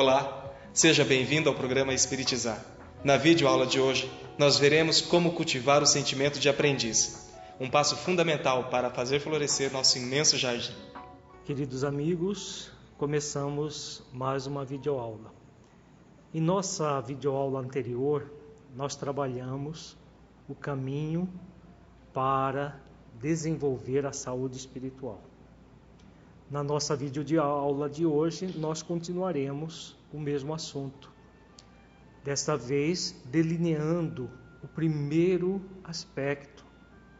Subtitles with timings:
[0.00, 2.58] Olá, seja bem-vindo ao programa Espiritizar.
[3.04, 7.30] Na videoaula de hoje, nós veremos como cultivar o sentimento de aprendiz,
[7.60, 10.72] um passo fundamental para fazer florescer nosso imenso jardim.
[11.44, 15.34] Queridos amigos, começamos mais uma videoaula.
[16.32, 18.32] Em nossa videoaula anterior,
[18.74, 19.98] nós trabalhamos
[20.48, 21.28] o caminho
[22.14, 22.80] para
[23.20, 25.20] desenvolver a saúde espiritual.
[26.50, 31.08] Na nossa videoaula de hoje, nós continuaremos o mesmo assunto.
[32.24, 34.28] Desta vez, delineando
[34.60, 36.66] o primeiro aspecto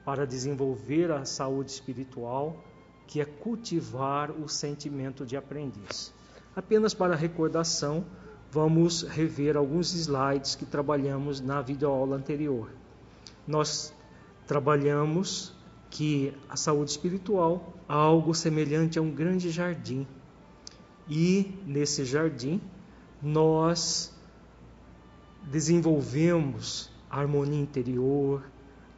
[0.05, 2.65] para desenvolver a saúde espiritual,
[3.07, 6.13] que é cultivar o sentimento de aprendiz.
[6.57, 8.05] Apenas para recordação,
[8.51, 12.69] vamos rever alguns slides que trabalhamos na videoaula anterior.
[13.47, 13.95] Nós
[14.45, 15.55] trabalhamos
[15.91, 20.07] que a saúde espiritual é algo semelhante a um grande jardim.
[21.09, 22.61] E nesse jardim
[23.21, 24.15] nós
[25.43, 28.43] desenvolvemos a harmonia interior,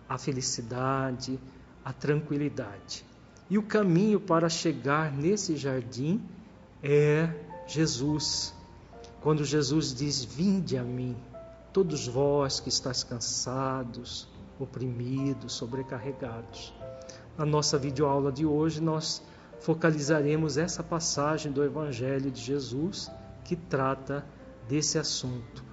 [0.09, 1.41] a felicidade,
[1.83, 3.05] a tranquilidade.
[3.49, 6.23] E o caminho para chegar nesse jardim
[6.83, 7.29] é
[7.67, 8.55] Jesus.
[9.23, 11.17] Quando Jesus diz: Vinde a mim,
[11.73, 16.73] todos vós que estáis cansados, oprimidos, sobrecarregados.
[17.37, 19.23] Na nossa videoaula de hoje, nós
[19.61, 23.11] focalizaremos essa passagem do Evangelho de Jesus
[23.45, 24.25] que trata
[24.69, 25.65] desse assunto,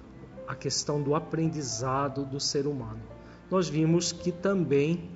[0.46, 3.02] a questão do aprendizado do ser humano.
[3.50, 5.10] Nós vimos que também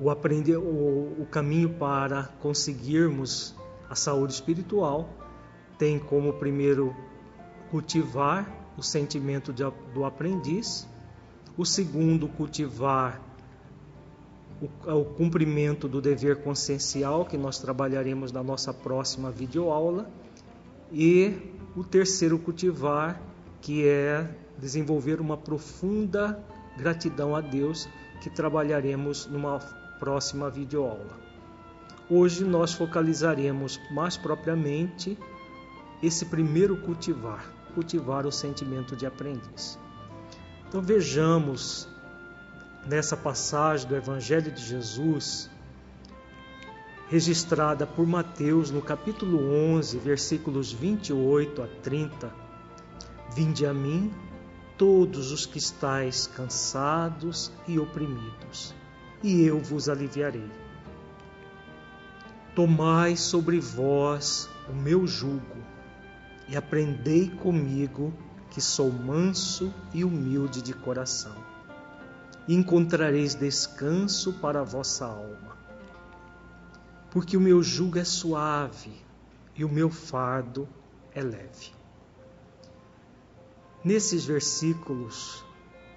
[0.00, 3.54] o, aprender, o, o caminho para conseguirmos
[3.88, 5.08] a saúde espiritual
[5.78, 6.94] tem como primeiro
[7.70, 9.62] cultivar o sentimento de,
[9.94, 10.86] do aprendiz,
[11.56, 13.20] o segundo, cultivar
[14.60, 20.10] o, cumprimento do dever consciencial, que nós trabalharemos na nossa próxima videoaula,
[20.92, 21.34] e
[21.76, 23.20] o terceiro, cultivar,
[23.60, 24.28] que é
[24.58, 26.42] desenvolver uma profunda
[26.76, 27.88] gratidão a Deus,
[28.20, 29.58] que trabalharemos numa
[29.98, 31.18] próxima videoaula.
[32.08, 35.16] Hoje nós focalizaremos mais propriamente
[36.02, 39.78] esse primeiro cultivar, cultivar o sentimento de aprendiz.
[40.68, 41.88] Então vejamos
[42.86, 45.50] nessa passagem do Evangelho de Jesus,
[47.08, 52.32] registrada por Mateus no capítulo 11, versículos 28 a 30.
[53.34, 54.12] Vinde a mim,
[54.78, 58.74] todos os que estáis cansados e oprimidos,
[59.22, 60.50] e eu vos aliviarei.
[62.54, 65.56] Tomai sobre vós o meu jugo
[66.48, 68.12] e aprendei comigo,
[68.50, 71.49] que sou manso e humilde de coração
[72.54, 75.56] encontrareis descanso para a vossa alma.
[77.10, 78.92] Porque o meu jugo é suave
[79.54, 80.68] e o meu fardo
[81.14, 81.72] é leve.
[83.84, 85.44] Nesses versículos,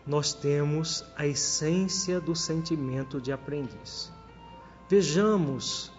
[0.06, 4.12] nós temos a essência do sentimento de aprendiz.
[4.90, 5.92] Vejamos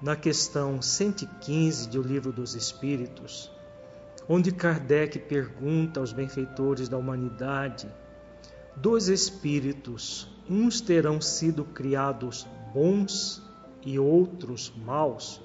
[0.00, 3.50] na questão 115 do Livro dos Espíritos,
[4.28, 7.88] onde Kardec pergunta aos benfeitores da humanidade
[8.78, 13.42] Dois espíritos, uns terão sido criados bons
[13.82, 15.40] e outros maus?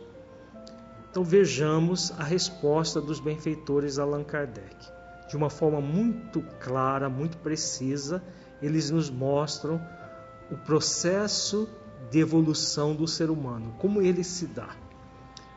[1.09, 4.75] Então vejamos a resposta dos benfeitores Allan Kardec.
[5.29, 8.21] De uma forma muito clara, muito precisa,
[8.61, 9.81] eles nos mostram
[10.51, 11.69] o processo
[12.11, 14.75] de evolução do ser humano, como ele se dá.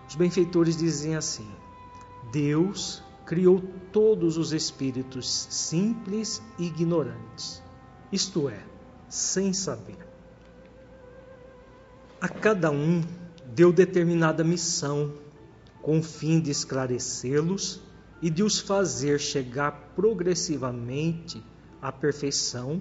[0.09, 1.51] Os benfeitores dizem assim:
[2.31, 3.61] Deus criou
[3.93, 7.64] todos os espíritos simples e ignorantes
[8.15, 8.63] isto é,
[9.09, 9.99] sem saber.
[12.21, 13.03] A cada um
[13.53, 15.15] deu determinada missão,
[15.83, 17.83] com o fim de esclarecê-los
[18.23, 21.43] e de os fazer chegar progressivamente
[21.83, 22.81] à perfeição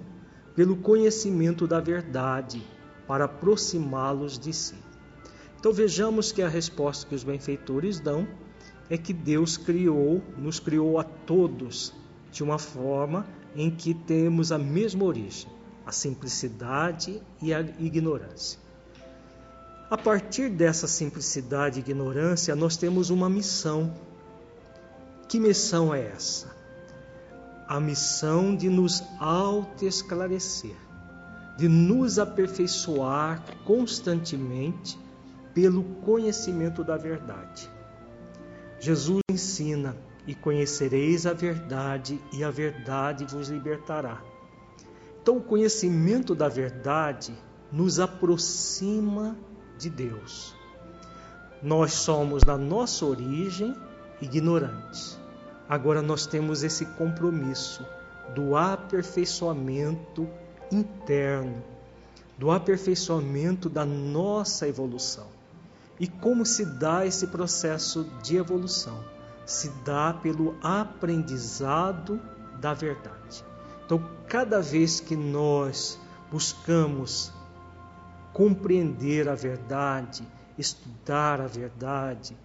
[0.54, 2.64] pelo conhecimento da verdade,
[3.08, 4.76] para aproximá-los de si.
[5.58, 8.26] Então vejamos que a resposta que os benfeitores dão
[8.88, 11.92] é que Deus criou, nos criou a todos
[12.30, 15.48] de uma forma em que temos a mesma origem,
[15.86, 18.58] a simplicidade e a ignorância.
[19.90, 23.94] A partir dessa simplicidade e ignorância, nós temos uma missão.
[25.28, 26.54] Que missão é essa?
[27.68, 30.76] A missão de nos autoesclarecer,
[31.56, 34.98] de nos aperfeiçoar constantemente
[35.54, 37.70] pelo conhecimento da verdade.
[38.80, 39.96] Jesus ensina
[40.26, 44.22] e conhecereis a verdade, e a verdade vos libertará.
[45.22, 47.34] Então, o conhecimento da verdade
[47.70, 49.36] nos aproxima
[49.78, 50.54] de Deus.
[51.62, 53.74] Nós somos, na nossa origem,
[54.20, 55.18] ignorantes.
[55.68, 57.84] Agora nós temos esse compromisso
[58.34, 60.28] do aperfeiçoamento
[60.70, 61.62] interno,
[62.36, 65.26] do aperfeiçoamento da nossa evolução.
[65.98, 69.13] E como se dá esse processo de evolução?
[69.44, 72.20] Se dá pelo aprendizado
[72.60, 73.44] da verdade.
[73.84, 75.98] Então, cada vez que nós
[76.30, 77.32] buscamos
[78.32, 80.26] compreender a verdade,
[80.58, 82.36] estudar a verdade,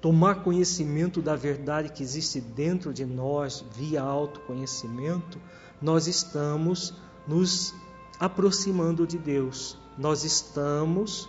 [0.00, 5.38] tomar conhecimento da verdade que existe dentro de nós via autoconhecimento,
[5.82, 6.94] nós estamos
[7.26, 7.74] nos
[8.18, 11.28] aproximando de Deus, nós estamos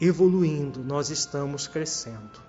[0.00, 2.45] evoluindo, nós estamos crescendo.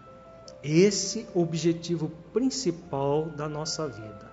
[0.64, 4.32] Esse objetivo principal da nossa vida.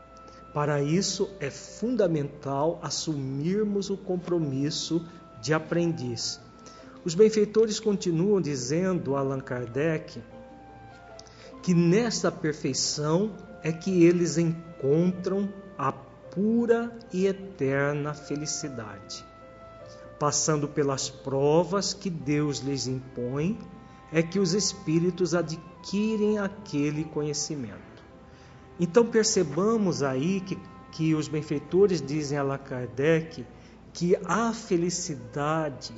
[0.52, 5.04] Para isso é fundamental assumirmos o compromisso
[5.42, 6.40] de aprendiz.
[7.04, 10.22] Os benfeitores continuam dizendo, Allan Kardec,
[11.62, 13.32] que nessa perfeição
[13.62, 19.24] é que eles encontram a pura e eterna felicidade.
[20.18, 23.58] Passando pelas provas que Deus lhes impõe,
[24.12, 28.02] é que os espíritos adquirem aquele conhecimento.
[28.78, 30.58] Então percebamos aí que,
[30.92, 33.46] que os benfeitores dizem a Allan Kardec
[33.92, 35.94] que a felicidade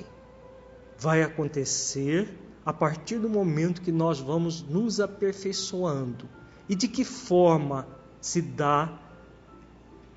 [0.98, 6.28] vai acontecer a partir do momento que nós vamos nos aperfeiçoando.
[6.68, 7.86] E de que forma
[8.20, 8.98] se dá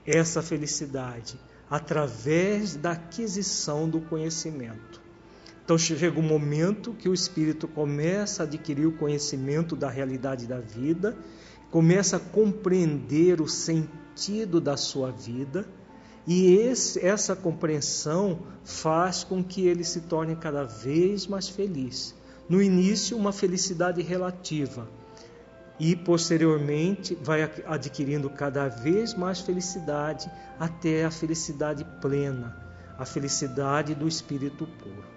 [0.05, 1.39] essa felicidade
[1.69, 4.99] através da aquisição do conhecimento.
[5.69, 10.59] Então chega um momento que o espírito começa a adquirir o conhecimento da realidade da
[10.59, 11.15] vida,
[11.69, 15.67] começa a compreender o sentido da sua vida,
[16.25, 22.15] e esse, essa compreensão faz com que ele se torne cada vez mais feliz.
[22.49, 24.89] No início, uma felicidade relativa,
[25.79, 32.57] e posteriormente vai adquirindo cada vez mais felicidade até a felicidade plena,
[32.97, 35.08] a felicidade do espírito puro,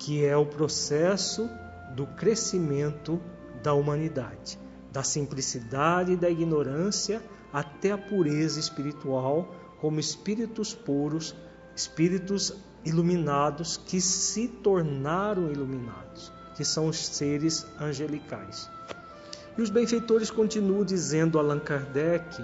[0.00, 1.48] que é o processo
[1.94, 3.20] do crescimento
[3.62, 4.58] da humanidade,
[4.90, 11.36] da simplicidade e da ignorância até a pureza espiritual, como espíritos puros,
[11.76, 18.70] espíritos iluminados que se tornaram iluminados, que são os seres angelicais.
[19.58, 22.42] E os benfeitores continuam dizendo Allan Kardec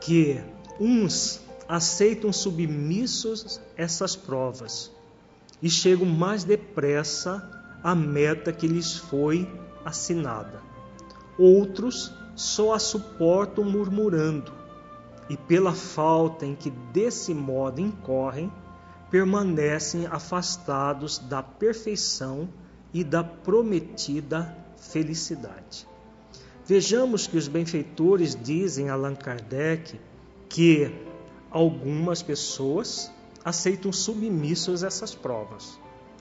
[0.00, 0.42] que
[0.80, 4.90] uns aceitam submissos essas provas
[5.62, 7.48] e chegam mais depressa
[7.82, 9.48] à meta que lhes foi
[9.84, 10.60] assinada.
[11.38, 14.52] Outros só a suportam murmurando
[15.28, 18.50] e, pela falta em que desse modo incorrem,
[19.10, 22.48] permanecem afastados da perfeição
[22.92, 25.86] e da prometida felicidade.
[26.66, 29.98] Vejamos que os benfeitores dizem a Allan Kardec
[30.48, 30.92] que
[31.50, 33.10] algumas pessoas
[33.44, 35.78] aceitam submissos essas provas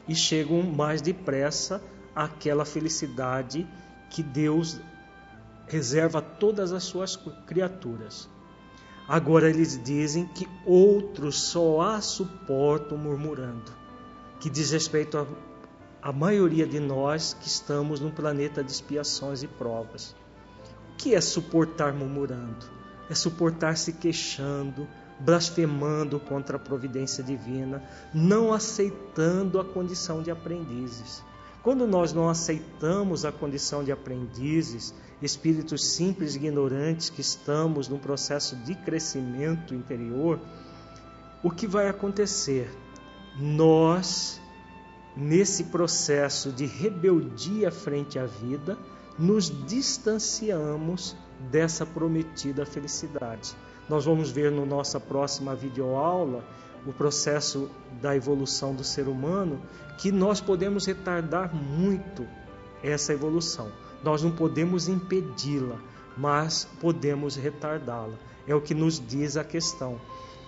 [0.07, 1.81] e chegam mais depressa
[2.15, 3.67] àquela felicidade
[4.09, 4.79] que Deus
[5.67, 8.29] reserva a todas as suas criaturas.
[9.07, 13.71] Agora eles dizem que outros só a suportam murmurando,
[14.39, 15.25] que diz respeito a
[16.01, 20.15] a maioria de nós que estamos num planeta de expiações e provas.
[20.93, 22.65] O que é suportar murmurando?
[23.09, 24.87] É suportar se queixando,
[25.19, 27.83] blasfemando contra a providência divina,
[28.13, 31.23] não aceitando a condição de aprendizes.
[31.61, 38.55] Quando nós não aceitamos a condição de aprendizes, espíritos simples ignorantes que estamos num processo
[38.57, 40.39] de crescimento interior,
[41.43, 42.69] o que vai acontecer?
[43.37, 44.39] Nós
[45.19, 48.77] nesse processo de rebeldia frente à vida,
[49.17, 51.15] nos distanciamos
[51.51, 53.55] dessa prometida felicidade.
[53.89, 56.43] Nós vamos ver no nossa próxima videoaula
[56.85, 57.69] o processo
[58.01, 59.59] da evolução do ser humano,
[59.97, 62.25] que nós podemos retardar muito
[62.83, 63.69] essa evolução.
[64.03, 65.77] Nós não podemos impedi-la,
[66.15, 68.13] mas podemos retardá-la.
[68.47, 69.99] É o que nos diz a questão.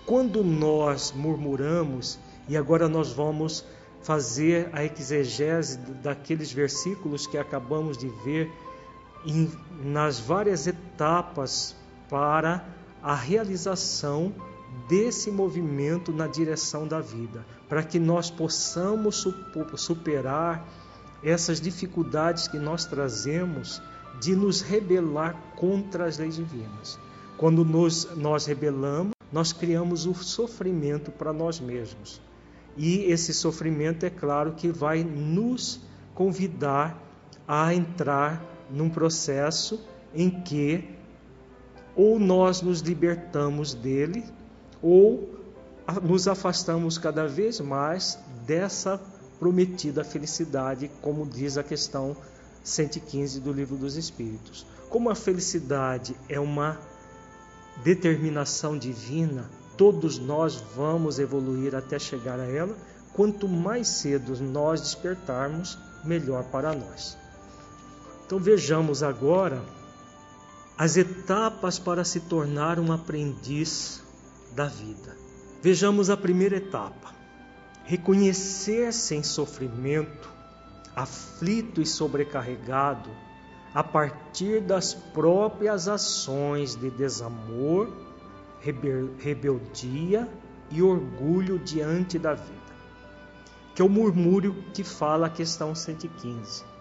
[0.06, 2.18] Quando nós murmuramos,
[2.48, 3.64] e agora nós vamos
[4.02, 8.50] fazer a exegese daqueles versículos que acabamos de ver
[9.24, 9.50] em,
[9.84, 11.76] nas várias etapas
[12.08, 12.64] para
[13.02, 14.32] a realização
[14.88, 19.26] desse movimento na direção da vida, para que nós possamos
[19.76, 20.66] superar
[21.22, 23.80] essas dificuldades que nós trazemos
[24.20, 26.98] de nos rebelar contra as leis divinas.
[27.36, 32.20] Quando nos, nós rebelamos, nós criamos o sofrimento para nós mesmos.
[32.76, 35.80] E esse sofrimento, é claro, que vai nos
[36.14, 37.00] convidar
[37.46, 40.88] a entrar num processo em que
[41.94, 44.24] ou nós nos libertamos dele
[44.80, 45.28] ou
[46.02, 49.00] nos afastamos cada vez mais dessa
[49.38, 52.16] prometida felicidade, como diz a questão
[52.62, 54.64] 115 do Livro dos Espíritos.
[54.88, 56.78] Como a felicidade é uma
[57.82, 62.76] determinação divina, todos nós vamos evoluir até chegar a ela.
[63.12, 67.16] Quanto mais cedo nós despertarmos, melhor para nós.
[68.24, 69.62] Então vejamos agora
[70.82, 74.02] as etapas para se tornar um aprendiz
[74.52, 75.16] da vida.
[75.62, 77.14] Vejamos a primeira etapa:
[77.84, 80.28] reconhecer-se em sofrimento,
[80.96, 83.10] aflito e sobrecarregado,
[83.72, 87.88] a partir das próprias ações de desamor,
[88.58, 90.28] rebeldia
[90.68, 92.72] e orgulho diante da vida.
[93.72, 96.71] Que é o murmúrio que fala a questão 115.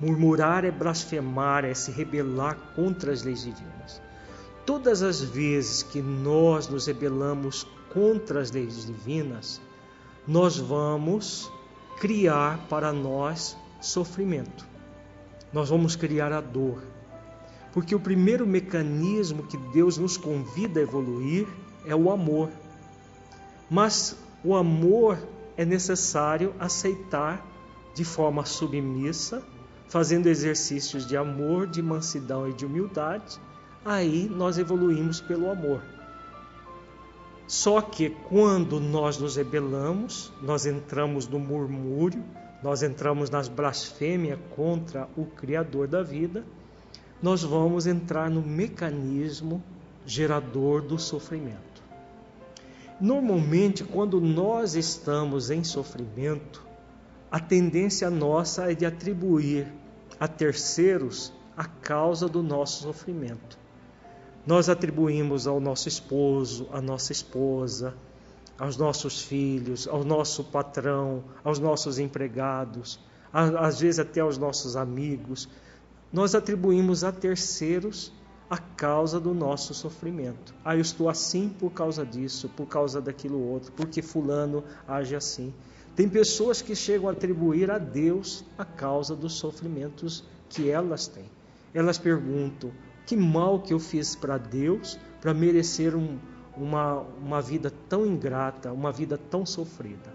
[0.00, 4.00] Murmurar é blasfemar, é se rebelar contra as leis divinas.
[4.64, 9.60] Todas as vezes que nós nos rebelamos contra as leis divinas,
[10.26, 11.50] nós vamos
[11.98, 14.66] criar para nós sofrimento.
[15.52, 16.82] Nós vamos criar a dor.
[17.72, 21.46] Porque o primeiro mecanismo que Deus nos convida a evoluir
[21.86, 22.50] é o amor.
[23.70, 25.18] Mas o amor
[25.56, 27.44] é necessário aceitar
[27.94, 29.42] de forma submissa,
[29.88, 33.40] fazendo exercícios de amor, de mansidão e de humildade.
[33.84, 35.82] Aí nós evoluímos pelo amor.
[37.46, 42.22] Só que quando nós nos rebelamos, nós entramos no murmúrio,
[42.62, 46.44] nós entramos nas blasfêmias contra o Criador da vida,
[47.22, 49.62] nós vamos entrar no mecanismo
[50.04, 51.82] gerador do sofrimento.
[53.00, 56.67] Normalmente, quando nós estamos em sofrimento,
[57.30, 59.66] a tendência nossa é de atribuir
[60.18, 63.58] a terceiros a causa do nosso sofrimento
[64.48, 67.94] nós atribuímos ao nosso esposo, à nossa esposa,
[68.58, 72.98] aos nossos filhos, ao nosso patrão, aos nossos empregados,
[73.30, 75.50] às vezes até aos nossos amigos.
[76.10, 78.10] Nós atribuímos a terceiros
[78.48, 80.54] a causa do nosso sofrimento.
[80.64, 85.52] Ah, eu estou assim por causa disso, por causa daquilo outro, porque fulano age assim.
[85.98, 91.24] Tem pessoas que chegam a atribuir a Deus a causa dos sofrimentos que elas têm.
[91.74, 92.70] Elas perguntam:
[93.04, 96.16] que mal que eu fiz para Deus para merecer um,
[96.56, 100.14] uma, uma vida tão ingrata, uma vida tão sofrida?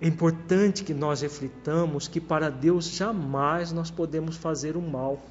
[0.00, 5.22] É importante que nós reflitamos que para Deus jamais nós podemos fazer o mal,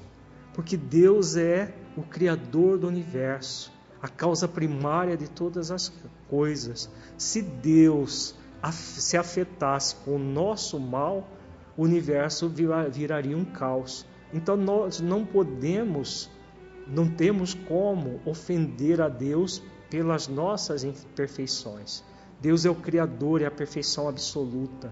[0.54, 3.70] porque Deus é o Criador do universo,
[4.02, 5.92] a causa primária de todas as
[6.30, 6.90] coisas.
[7.18, 11.28] Se Deus se afetasse com o nosso mal,
[11.78, 12.50] o universo
[12.92, 14.06] viraria um caos.
[14.34, 16.30] Então nós não podemos
[16.88, 22.04] não temos como ofender a Deus pelas nossas imperfeições.
[22.42, 24.92] Deus é o Criador, é a perfeição absoluta.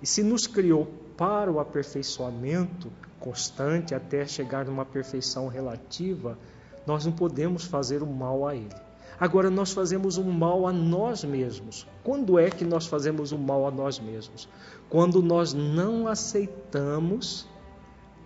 [0.00, 0.86] E se nos criou
[1.16, 6.38] para o aperfeiçoamento constante até chegar numa perfeição relativa,
[6.86, 8.89] nós não podemos fazer o mal a Ele.
[9.20, 11.86] Agora, nós fazemos o mal a nós mesmos.
[12.02, 14.48] Quando é que nós fazemos o mal a nós mesmos?
[14.88, 17.46] Quando nós não aceitamos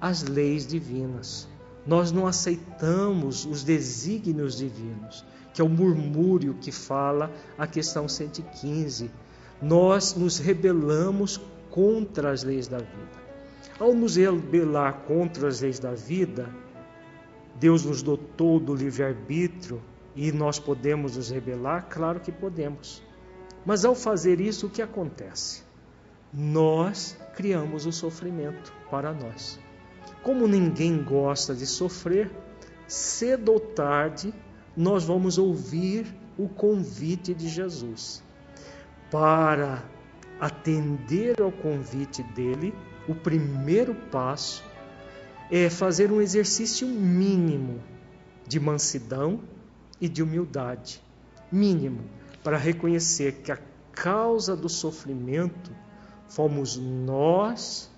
[0.01, 1.49] as leis divinas
[1.87, 9.11] nós não aceitamos os desígnios divinos, que é o murmúrio que fala a questão 115.
[9.61, 13.25] Nós nos rebelamos contra as leis da vida.
[13.79, 16.49] Ao nos rebelar contra as leis da vida,
[17.57, 19.81] Deus nos dotou do livre-arbítrio
[20.15, 21.89] e nós podemos nos rebelar?
[21.89, 23.03] Claro que podemos.
[23.65, 25.63] Mas ao fazer isso, o que acontece?
[26.33, 29.59] Nós criamos o sofrimento para nós.
[30.23, 32.31] Como ninguém gosta de sofrer,
[32.87, 34.33] cedo ou tarde
[34.77, 36.07] nós vamos ouvir
[36.37, 38.23] o convite de Jesus.
[39.11, 39.85] Para
[40.41, 42.75] atender ao convite dele,
[43.09, 44.65] o primeiro passo
[45.51, 47.81] é fazer um exercício mínimo
[48.47, 49.41] de mansidão
[50.01, 51.03] e de humildade
[51.51, 52.05] mínimo
[52.43, 53.59] para reconhecer que a
[53.93, 55.71] causa do sofrimento
[56.29, 57.91] fomos nós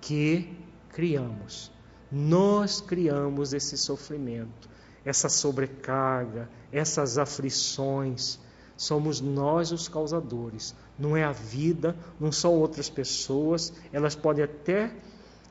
[0.00, 0.56] que
[0.90, 1.70] criamos.
[2.10, 4.68] Nós criamos esse sofrimento,
[5.04, 8.38] essa sobrecarga, essas aflições.
[8.76, 10.74] Somos nós os causadores.
[10.98, 13.72] Não é a vida, não são outras pessoas.
[13.92, 14.94] Elas podem até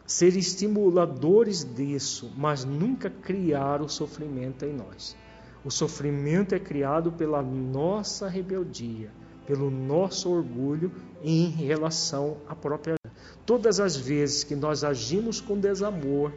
[0.06, 5.16] ser estimuladores disso, mas nunca criar o sofrimento em nós.
[5.66, 9.12] O sofrimento é criado pela nossa rebeldia,
[9.48, 10.92] pelo nosso orgulho
[11.24, 12.96] em relação à própria
[13.46, 16.32] Todas as vezes que nós agimos com desamor,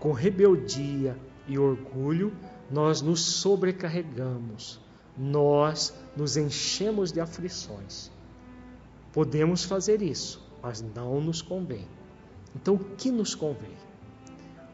[0.00, 2.32] com rebeldia e orgulho,
[2.70, 4.80] nós nos sobrecarregamos,
[5.16, 8.10] nós nos enchemos de aflições.
[9.12, 11.86] Podemos fazer isso, mas não nos convém.
[12.54, 13.83] Então, o que nos convém?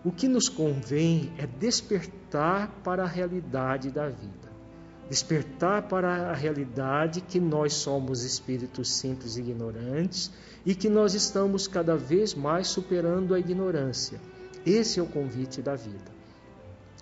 [0.05, 4.51] O que nos convém é despertar para a realidade da vida.
[5.09, 10.31] Despertar para a realidade que nós somos espíritos simples e ignorantes
[10.65, 14.21] e que nós estamos cada vez mais superando a ignorância.
[14.65, 16.11] Esse é o convite da vida.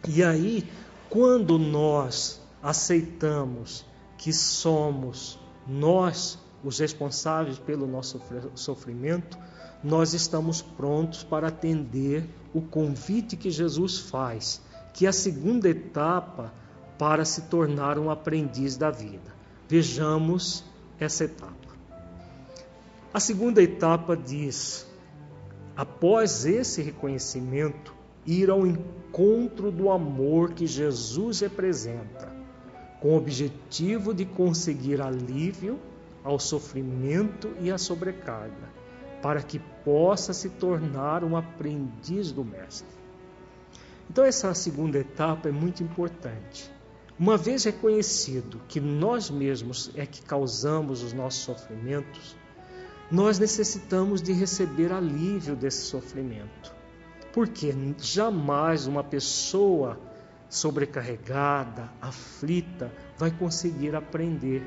[0.09, 0.67] E aí,
[1.11, 3.85] quando nós aceitamos
[4.17, 8.21] que somos nós os responsáveis pelo nosso
[8.55, 9.39] sofrimento,
[9.83, 14.61] nós estamos prontos para atender o convite que Jesus faz,
[14.93, 16.53] que é a segunda etapa
[16.99, 19.33] para se tornar um aprendiz da vida.
[19.69, 20.65] Vejamos
[20.99, 21.55] essa etapa.
[23.15, 24.87] A segunda etapa diz:
[25.77, 27.95] após esse reconhecimento,
[28.27, 32.31] ir ao encontro do amor que Jesus representa,
[33.01, 35.79] com o objetivo de conseguir alívio
[36.25, 38.78] ao sofrimento e à sobrecarga,
[39.23, 42.99] para que possa se tornar um aprendiz do Mestre.
[44.11, 46.71] Então, essa segunda etapa é muito importante.
[47.19, 52.37] Uma vez reconhecido que nós mesmos é que causamos os nossos sofrimentos,
[53.11, 56.75] nós necessitamos de receber alívio desse sofrimento.
[57.33, 59.99] Porque jamais uma pessoa
[60.49, 64.63] sobrecarregada, aflita, vai conseguir aprender.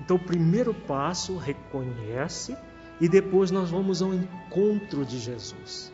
[0.00, 2.56] Então, o primeiro passo, reconhece
[3.00, 5.92] e depois nós vamos ao encontro de Jesus.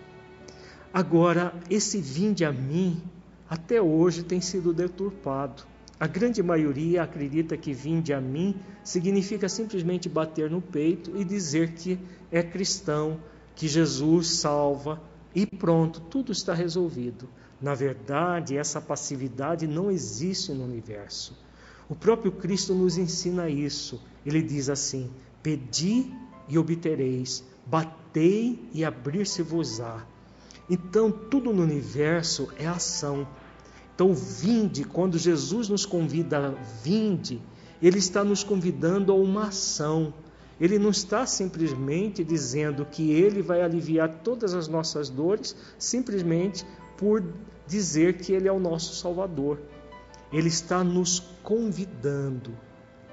[0.92, 3.02] Agora, esse vinde a mim,
[3.49, 5.64] até hoje tem sido deturpado.
[5.99, 11.72] A grande maioria acredita que vinde a mim significa simplesmente bater no peito e dizer
[11.72, 11.98] que
[12.31, 13.20] é cristão,
[13.55, 15.00] que Jesus salva
[15.35, 17.29] e pronto, tudo está resolvido.
[17.61, 21.38] Na verdade, essa passividade não existe no universo.
[21.88, 24.03] O próprio Cristo nos ensina isso.
[24.26, 25.11] Ele diz assim:
[25.42, 26.12] Pedi
[26.48, 30.07] e obtereis, batei e abrir-se-vos-á.
[30.68, 33.26] Então, tudo no universo é ação.
[33.94, 37.40] Então, vinde, quando Jesus nos convida vinde,
[37.81, 40.14] ele está nos convidando a uma ação.
[40.61, 46.64] Ele não está simplesmente dizendo que ele vai aliviar todas as nossas dores, simplesmente
[46.96, 47.22] por
[47.66, 49.61] dizer que ele é o nosso Salvador.
[50.33, 52.52] Ele está nos convidando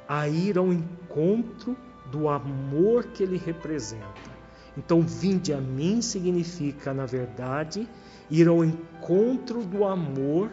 [0.07, 1.75] a ir ao encontro
[2.11, 4.39] do amor que ele representa.
[4.77, 7.87] Então, vinde a mim significa, na verdade,
[8.29, 10.51] ir ao encontro do amor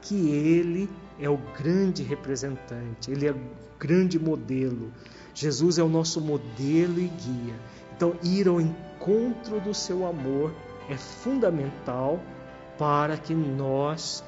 [0.00, 0.88] que ele
[1.20, 3.40] é o grande representante, ele é o
[3.78, 4.92] grande modelo.
[5.34, 7.54] Jesus é o nosso modelo e guia.
[7.96, 10.52] Então, ir ao encontro do seu amor
[10.88, 12.20] é fundamental
[12.78, 14.24] para que nós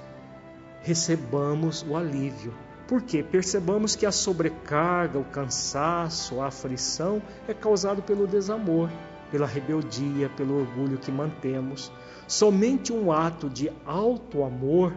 [0.83, 2.53] recebamos o alívio.
[2.91, 8.91] Porque percebamos que a sobrecarga, o cansaço, a aflição é causado pelo desamor,
[9.31, 11.93] pela rebeldia, pelo orgulho que mantemos.
[12.27, 14.93] Somente um ato de alto amor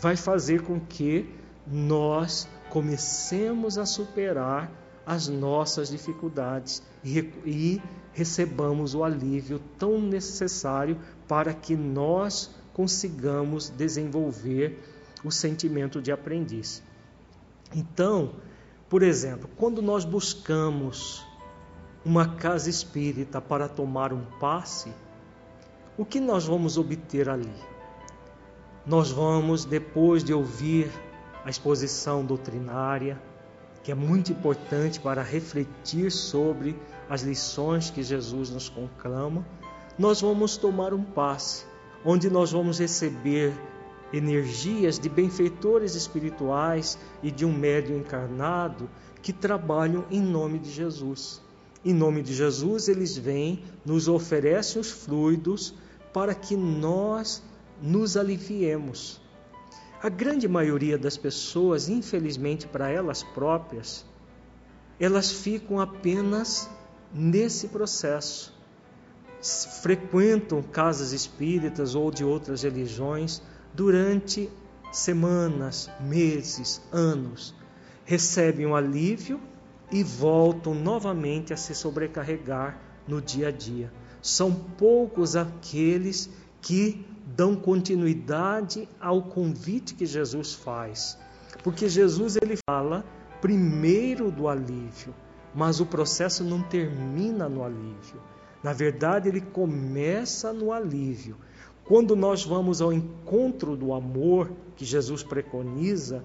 [0.00, 1.32] vai fazer com que
[1.64, 4.68] nós comecemos a superar
[5.06, 10.98] as nossas dificuldades e, e recebamos o alívio tão necessário
[11.28, 14.82] para que nós consigamos desenvolver
[15.22, 16.82] o sentimento de aprendiz.
[17.74, 18.32] Então,
[18.88, 21.24] por exemplo, quando nós buscamos
[22.04, 24.92] uma casa espírita para tomar um passe,
[25.96, 27.52] o que nós vamos obter ali?
[28.86, 30.90] Nós vamos, depois de ouvir
[31.44, 33.20] a exposição doutrinária,
[33.82, 36.78] que é muito importante para refletir sobre
[37.08, 39.44] as lições que Jesus nos conclama,
[39.98, 41.66] nós vamos tomar um passe,
[42.04, 43.52] onde nós vamos receber
[44.12, 48.88] energias de benfeitores espirituais e de um médium encarnado
[49.20, 51.42] que trabalham em nome de Jesus.
[51.84, 55.74] Em nome de Jesus, eles vêm, nos oferecem os fluidos
[56.12, 57.42] para que nós
[57.80, 59.20] nos aliviemos.
[60.02, 64.06] A grande maioria das pessoas, infelizmente para elas próprias,
[64.98, 66.68] elas ficam apenas
[67.12, 68.56] nesse processo.
[69.82, 73.40] Frequentam casas espíritas ou de outras religiões
[73.74, 74.50] durante
[74.92, 77.54] semanas, meses, anos.
[78.04, 79.40] Recebem um alívio
[79.90, 83.92] e voltam novamente a se sobrecarregar no dia a dia.
[84.20, 91.18] São poucos aqueles que dão continuidade ao convite que Jesus faz.
[91.62, 93.04] Porque Jesus ele fala
[93.40, 95.14] primeiro do alívio,
[95.54, 98.20] mas o processo não termina no alívio.
[98.62, 101.36] Na verdade, ele começa no alívio.
[101.88, 106.22] Quando nós vamos ao encontro do amor que Jesus preconiza,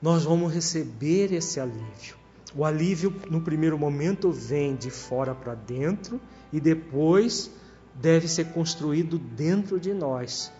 [0.00, 2.16] nós vamos receber esse alívio.
[2.56, 6.18] O alívio, no primeiro momento, vem de fora para dentro
[6.50, 7.50] e depois
[7.94, 10.50] deve ser construído dentro de nós.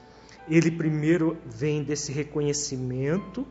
[0.47, 3.47] Ele primeiro vem desse reconhecimento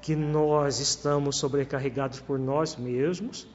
[0.00, 3.46] que nós estamos sobrecarregados por nós mesmos.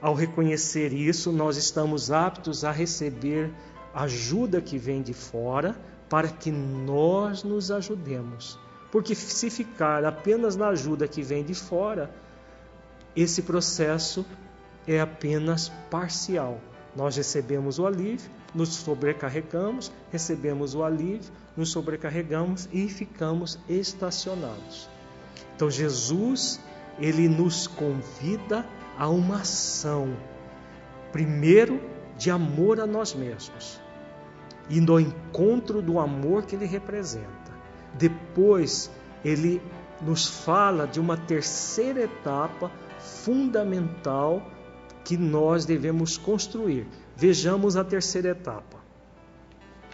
[0.00, 3.50] Ao reconhecer isso, nós estamos aptos a receber
[3.94, 5.76] ajuda que vem de fora
[6.08, 8.58] para que nós nos ajudemos.
[8.90, 12.10] Porque se ficar apenas na ajuda que vem de fora,
[13.14, 14.24] esse processo
[14.86, 16.60] é apenas parcial.
[16.96, 24.88] Nós recebemos o alívio, nos sobrecarregamos, recebemos o alívio, nos sobrecarregamos e ficamos estacionados.
[25.54, 26.58] Então Jesus,
[26.98, 28.64] ele nos convida
[28.96, 30.16] a uma ação,
[31.12, 31.80] primeiro
[32.18, 33.80] de amor a nós mesmos,
[34.68, 37.28] e no encontro do amor que ele representa.
[37.94, 38.90] Depois,
[39.24, 39.62] ele
[40.02, 44.42] nos fala de uma terceira etapa fundamental
[45.04, 46.86] que nós devemos construir.
[47.16, 48.78] Vejamos a terceira etapa.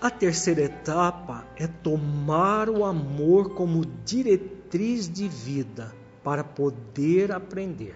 [0.00, 7.94] A terceira etapa é tomar o amor como diretriz de vida para poder aprender.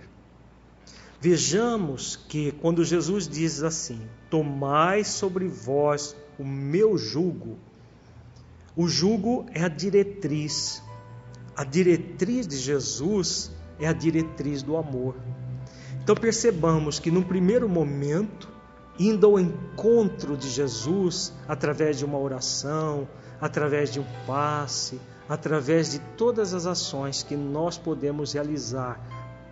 [1.20, 4.00] Vejamos que quando Jesus diz assim:
[4.30, 7.58] Tomai sobre vós o meu jugo,
[8.76, 10.82] o jugo é a diretriz.
[11.56, 13.50] A diretriz de Jesus
[13.80, 15.16] é a diretriz do amor.
[16.00, 18.48] Então percebamos que no primeiro momento,
[18.96, 23.08] indo ao encontro de Jesus através de uma oração,
[23.40, 29.00] através de um passe, através de todas as ações que nós podemos realizar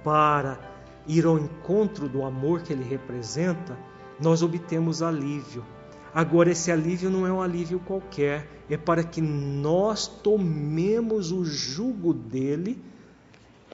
[0.05, 0.76] para
[1.07, 3.79] ir ao encontro do amor que ele representa,
[4.21, 5.65] nós obtemos alívio.
[6.13, 12.15] Agora, esse alívio não é um alívio qualquer, é para que nós tomemos o jugo
[12.15, 12.83] dele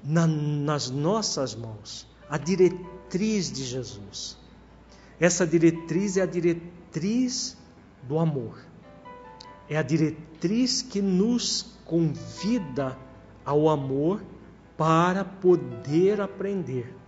[0.03, 4.39] na, nas nossas mãos a diretriz de Jesus.
[5.21, 7.57] Essa diretriz é a diretriz
[8.09, 8.59] do amor.
[9.69, 12.99] É a diretriz que nos convida
[13.45, 14.23] ao amor
[14.77, 17.02] para poder aprender.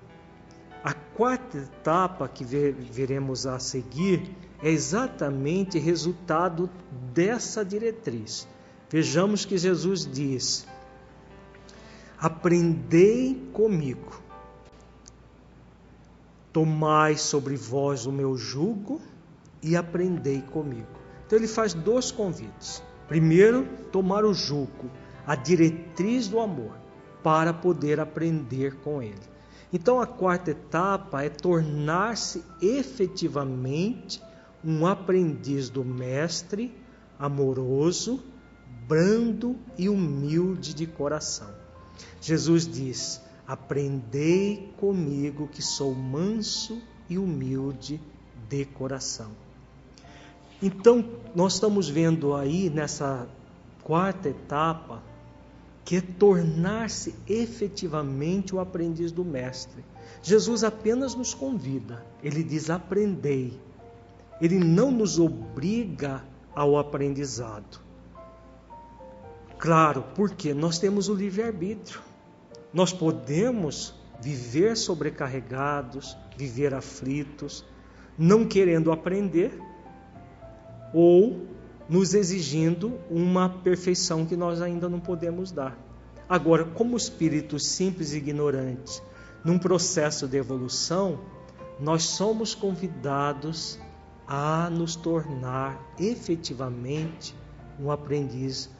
[0.84, 6.68] A quarta etapa que veremos a seguir é exatamente resultado
[7.14, 8.46] dessa diretriz.
[8.90, 10.66] Vejamos que Jesus diz:
[12.18, 14.20] Aprendei comigo,
[16.52, 19.00] tomai sobre vós o meu jugo
[19.62, 20.86] e aprendei comigo.
[21.26, 22.82] Então ele faz dois convites.
[23.08, 24.90] Primeiro, tomar o jugo,
[25.26, 26.76] a diretriz do amor,
[27.22, 29.33] para poder aprender com ele.
[29.74, 34.22] Então a quarta etapa é tornar-se efetivamente
[34.64, 36.72] um aprendiz do Mestre,
[37.18, 38.22] amoroso,
[38.86, 41.50] brando e humilde de coração.
[42.20, 48.00] Jesus diz: Aprendei comigo que sou manso e humilde
[48.48, 49.32] de coração.
[50.62, 53.26] Então, nós estamos vendo aí nessa
[53.82, 55.02] quarta etapa
[55.84, 59.84] que é tornar-se efetivamente o aprendiz do Mestre.
[60.22, 63.60] Jesus apenas nos convida, ele diz: aprendei.
[64.40, 67.80] Ele não nos obriga ao aprendizado.
[69.58, 72.00] Claro, porque nós temos o livre-arbítrio.
[72.72, 77.64] Nós podemos viver sobrecarregados, viver aflitos,
[78.18, 79.58] não querendo aprender
[80.92, 81.53] ou
[81.88, 85.76] nos exigindo uma perfeição que nós ainda não podemos dar.
[86.28, 89.02] Agora, como espíritos simples e ignorantes,
[89.44, 91.20] num processo de evolução,
[91.78, 93.78] nós somos convidados
[94.26, 97.36] a nos tornar efetivamente
[97.78, 98.70] um aprendiz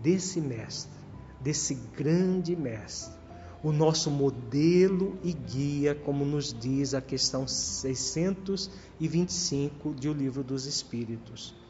[0.00, 0.92] desse mestre,
[1.40, 3.20] desse grande mestre,
[3.64, 10.66] o nosso modelo e guia, como nos diz a questão 625 de O Livro dos
[10.66, 11.61] Espíritos.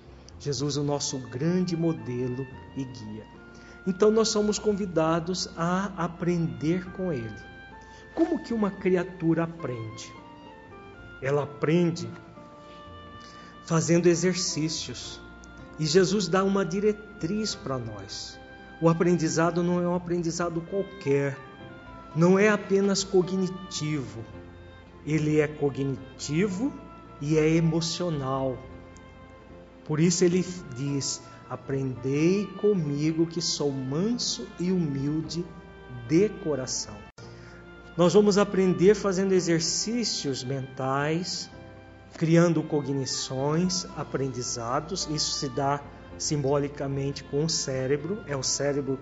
[0.42, 2.44] Jesus, o nosso grande modelo
[2.76, 3.24] e guia.
[3.86, 7.40] Então nós somos convidados a aprender com ele.
[8.12, 10.12] Como que uma criatura aprende?
[11.22, 12.10] Ela aprende
[13.64, 15.20] fazendo exercícios.
[15.78, 18.36] E Jesus dá uma diretriz para nós.
[18.80, 21.38] O aprendizado não é um aprendizado qualquer,
[22.16, 24.24] não é apenas cognitivo.
[25.06, 26.72] Ele é cognitivo
[27.20, 28.58] e é emocional
[29.92, 30.42] por isso ele
[30.74, 35.44] diz: Aprendei comigo que sou manso e humilde
[36.08, 36.96] de coração.
[37.94, 41.50] Nós vamos aprender fazendo exercícios mentais,
[42.16, 45.06] criando cognições, aprendizados.
[45.10, 45.82] Isso se dá
[46.16, 48.98] simbolicamente com o cérebro, é o cérebro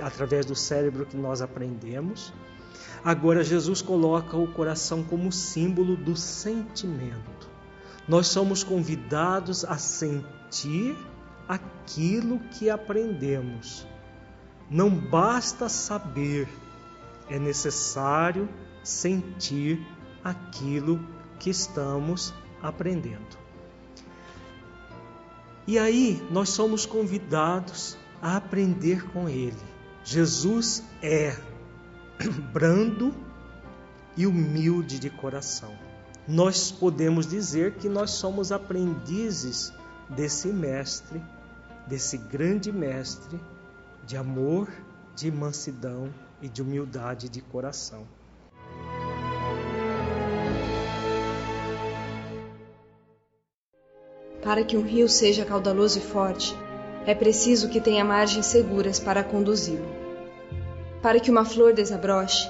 [0.00, 2.32] através do cérebro que nós aprendemos.
[3.04, 7.55] Agora Jesus coloca o coração como símbolo do sentimento.
[8.08, 10.96] Nós somos convidados a sentir
[11.48, 13.86] aquilo que aprendemos.
[14.70, 16.48] Não basta saber,
[17.28, 18.48] é necessário
[18.82, 19.84] sentir
[20.22, 21.00] aquilo
[21.38, 23.46] que estamos aprendendo.
[25.66, 29.56] E aí nós somos convidados a aprender com Ele.
[30.04, 31.36] Jesus é
[32.52, 33.12] brando
[34.16, 35.85] e humilde de coração.
[36.28, 39.72] Nós podemos dizer que nós somos aprendizes
[40.08, 41.22] desse mestre,
[41.86, 43.38] desse grande mestre
[44.04, 44.68] de amor,
[45.14, 46.12] de mansidão
[46.42, 48.04] e de humildade de coração.
[54.42, 56.56] Para que um rio seja caudaloso e forte,
[57.06, 59.86] é preciso que tenha margens seguras para conduzi-lo.
[61.00, 62.48] Para que uma flor desabroche,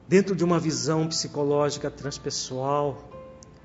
[0.07, 3.09] Dentro de uma visão psicológica transpessoal,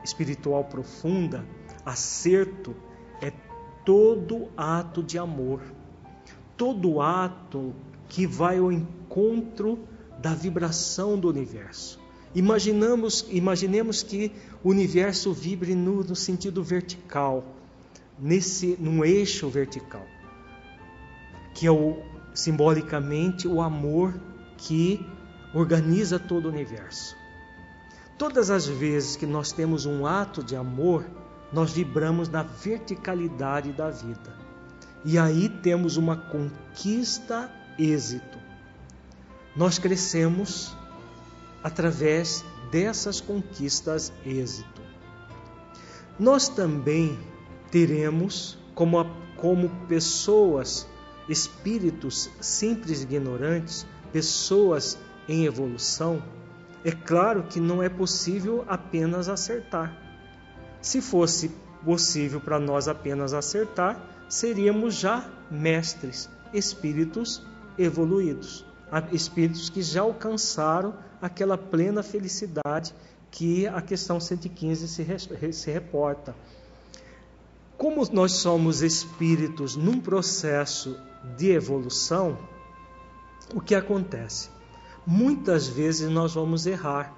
[0.04, 1.44] espiritual profunda,
[1.84, 2.74] acerto
[3.20, 3.32] é
[3.84, 5.60] todo ato de amor,
[6.56, 7.74] todo ato
[8.08, 9.78] que vai ao encontro
[10.18, 12.00] da vibração do universo.
[12.34, 17.44] Imaginamos, imaginemos que o universo vibre no, no sentido vertical,
[18.18, 20.04] nesse, num eixo vertical,
[21.54, 21.96] que é o,
[22.34, 24.14] simbolicamente o amor
[24.58, 25.04] que
[25.54, 27.16] organiza todo o universo.
[28.18, 31.04] Todas as vezes que nós temos um ato de amor,
[31.52, 34.34] nós vibramos na verticalidade da vida.
[35.04, 38.38] E aí temos uma conquista êxito.
[39.54, 40.76] Nós crescemos
[41.66, 44.80] através dessas conquistas êxito.
[46.16, 47.18] Nós também
[47.72, 49.04] teremos como,
[49.36, 50.86] como pessoas,
[51.28, 54.96] espíritos simples ignorantes, pessoas
[55.28, 56.22] em evolução,
[56.84, 59.92] é claro que não é possível apenas acertar.
[60.80, 61.50] Se fosse
[61.84, 67.44] possível para nós apenas acertar, seríamos já mestres, espíritos
[67.76, 68.64] evoluídos,
[69.10, 72.94] espíritos que já alcançaram aquela plena felicidade
[73.30, 76.34] que a questão 115 se, se reporta.
[77.76, 80.98] Como nós somos espíritos num processo
[81.36, 82.38] de evolução,
[83.54, 84.48] o que acontece?
[85.06, 87.14] Muitas vezes nós vamos errar.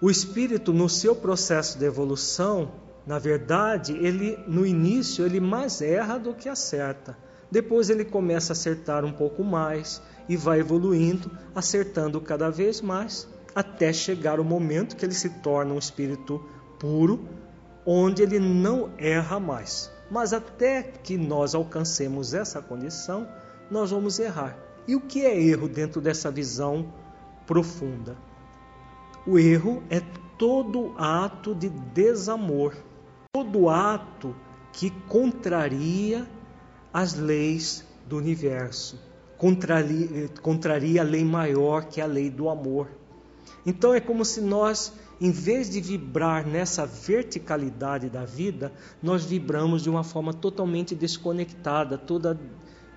[0.00, 2.70] O espírito, no seu processo de evolução,
[3.06, 7.18] na verdade, ele no início ele mais erra do que acerta.
[7.50, 13.26] Depois ele começa a acertar um pouco mais e vai evoluindo, acertando cada vez mais,
[13.52, 16.40] até chegar o momento que ele se torna um espírito
[16.78, 17.28] puro,
[17.84, 19.90] onde ele não erra mais.
[20.08, 23.26] Mas até que nós alcancemos essa condição,
[23.68, 24.56] nós vamos errar.
[24.86, 26.94] E o que é erro dentro dessa visão
[27.44, 28.16] profunda?
[29.26, 30.00] O erro é
[30.38, 32.76] todo ato de desamor,
[33.32, 34.32] todo ato
[34.72, 36.24] que contraria
[36.92, 39.09] as leis do universo,
[39.40, 42.88] contraria, contraria a lei maior que é a lei do amor.
[43.64, 48.70] Então é como se nós, em vez de vibrar nessa verticalidade da vida,
[49.02, 52.38] nós vibramos de uma forma totalmente desconectada, toda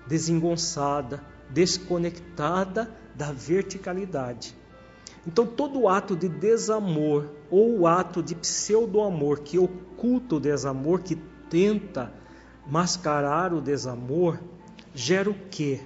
[0.06, 4.54] desengonçada, desconectada da verticalidade.
[5.26, 11.16] Então, todo ato de desamor ou o ato de pseudo-amor que oculta o desamor, que
[11.48, 12.12] tenta
[12.66, 14.38] mascarar o desamor,
[14.94, 15.80] gera o que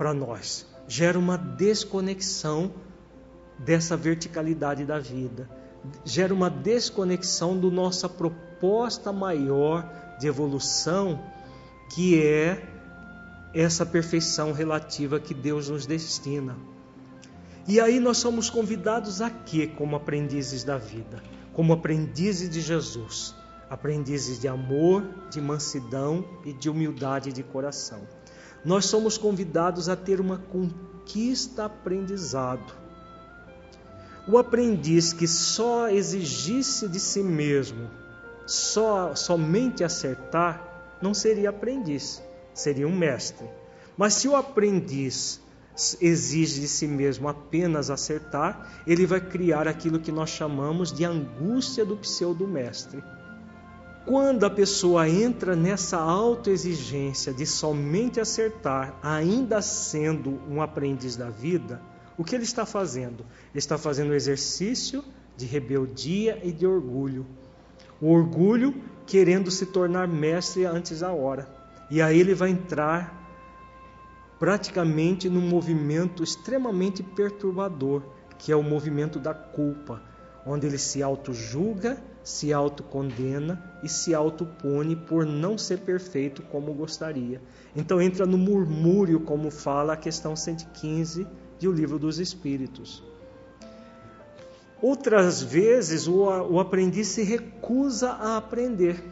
[0.00, 0.64] para nós?
[0.88, 2.72] Gera uma desconexão
[3.58, 5.46] dessa verticalidade da vida,
[6.06, 9.86] gera uma desconexão do nossa proposta maior
[10.18, 11.22] de evolução,
[11.94, 12.66] que é
[13.52, 16.56] essa perfeição relativa que Deus nos destina.
[17.68, 21.22] E aí nós somos convidados a quê como aprendizes da vida?
[21.52, 23.34] Como aprendizes de Jesus,
[23.68, 28.00] aprendizes de amor, de mansidão e de humildade de coração.
[28.64, 32.74] Nós somos convidados a ter uma conquista aprendizado.
[34.28, 37.90] O aprendiz que só exigisse de si mesmo,
[38.46, 43.48] só somente acertar, não seria aprendiz, seria um mestre.
[43.96, 45.40] Mas se o aprendiz
[46.00, 51.84] exige de si mesmo apenas acertar, ele vai criar aquilo que nós chamamos de angústia
[51.84, 53.02] do pseudo-mestre.
[54.06, 61.80] Quando a pessoa entra nessa autoexigência de somente acertar, ainda sendo um aprendiz da vida,
[62.16, 63.24] o que ele está fazendo?
[63.50, 65.04] Ele está fazendo um exercício
[65.36, 67.26] de rebeldia e de orgulho.
[68.00, 68.74] O orgulho
[69.06, 71.48] querendo se tornar mestre antes da hora.
[71.90, 73.18] E aí ele vai entrar
[74.38, 78.02] praticamente num movimento extremamente perturbador,
[78.38, 80.02] que é o movimento da culpa,
[80.46, 87.40] onde ele se auto-julga, se autocondena e se autopune por não ser perfeito como gostaria.
[87.74, 91.26] Então entra no murmúrio, como fala a questão 115
[91.58, 93.02] de O Livro dos Espíritos.
[94.82, 99.02] Outras vezes o, o aprendiz se recusa a aprender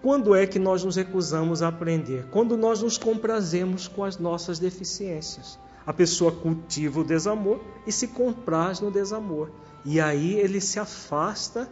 [0.00, 2.26] quando é que nós nos recusamos a aprender?
[2.30, 5.58] Quando nós nos comprazemos com as nossas deficiências.
[5.84, 9.50] A pessoa cultiva o desamor e se compraz no desamor.
[9.84, 11.68] E aí ele se afasta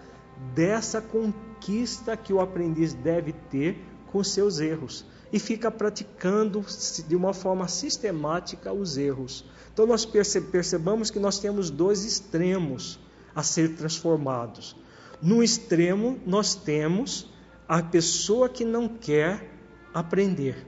[0.54, 6.64] dessa conquista que o aprendiz deve ter com seus erros e fica praticando
[7.06, 9.44] de uma forma sistemática os erros.
[9.72, 12.98] Então nós percebamos que nós temos dois extremos
[13.34, 14.76] a ser transformados.
[15.20, 17.32] No extremo, nós temos
[17.68, 19.50] a pessoa que não quer
[19.92, 20.66] aprender.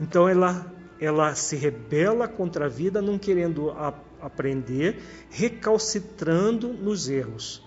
[0.00, 3.70] Então ela ela se rebela contra a vida, não querendo
[4.20, 7.62] aprender, recalcitrando nos erros.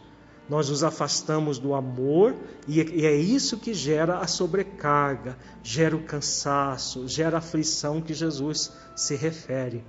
[0.50, 2.36] Nós nos afastamos do amor
[2.68, 8.16] e, e é isso que gera a sobrecarga, gera o cansaço, gera a aflição que
[8.16, 9.84] Jesus se refere.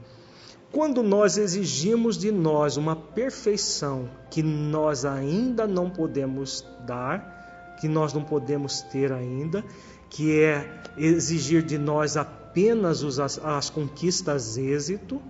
[0.71, 8.13] Quando nós exigimos de nós uma perfeição que nós ainda não podemos dar, que nós
[8.13, 9.65] não podemos ter ainda,
[10.11, 15.21] que é exigir de nós apenas as, as conquistas êxito,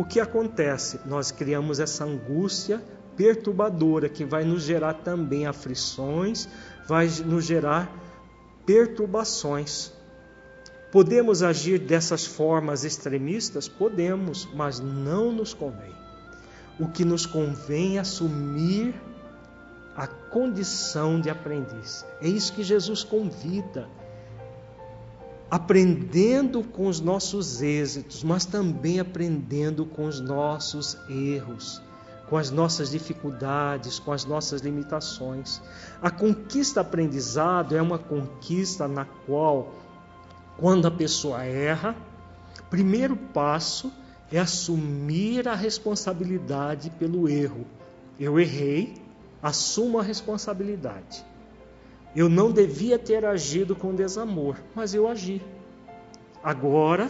[0.00, 0.98] o que acontece?
[1.04, 2.82] Nós criamos essa angústia
[3.18, 6.48] perturbadora que vai nos gerar também aflições,
[6.88, 7.92] vai nos gerar
[8.64, 9.92] perturbações.
[10.90, 13.68] Podemos agir dessas formas extremistas?
[13.68, 15.92] Podemos, mas não nos convém.
[16.78, 18.94] O que nos convém é assumir
[19.94, 22.06] a condição de aprendiz.
[22.22, 23.86] É isso que Jesus convida.
[25.50, 31.82] Aprendendo com os nossos êxitos, mas também aprendendo com os nossos erros,
[32.28, 35.60] com as nossas dificuldades, com as nossas limitações.
[36.00, 39.74] A conquista aprendizado é uma conquista na qual,
[40.56, 41.96] quando a pessoa erra,
[42.70, 43.92] primeiro passo
[44.30, 47.66] é assumir a responsabilidade pelo erro.
[48.18, 48.94] Eu errei,
[49.42, 51.24] assumo a responsabilidade.
[52.14, 55.40] Eu não devia ter agido com desamor, mas eu agi.
[56.42, 57.08] Agora,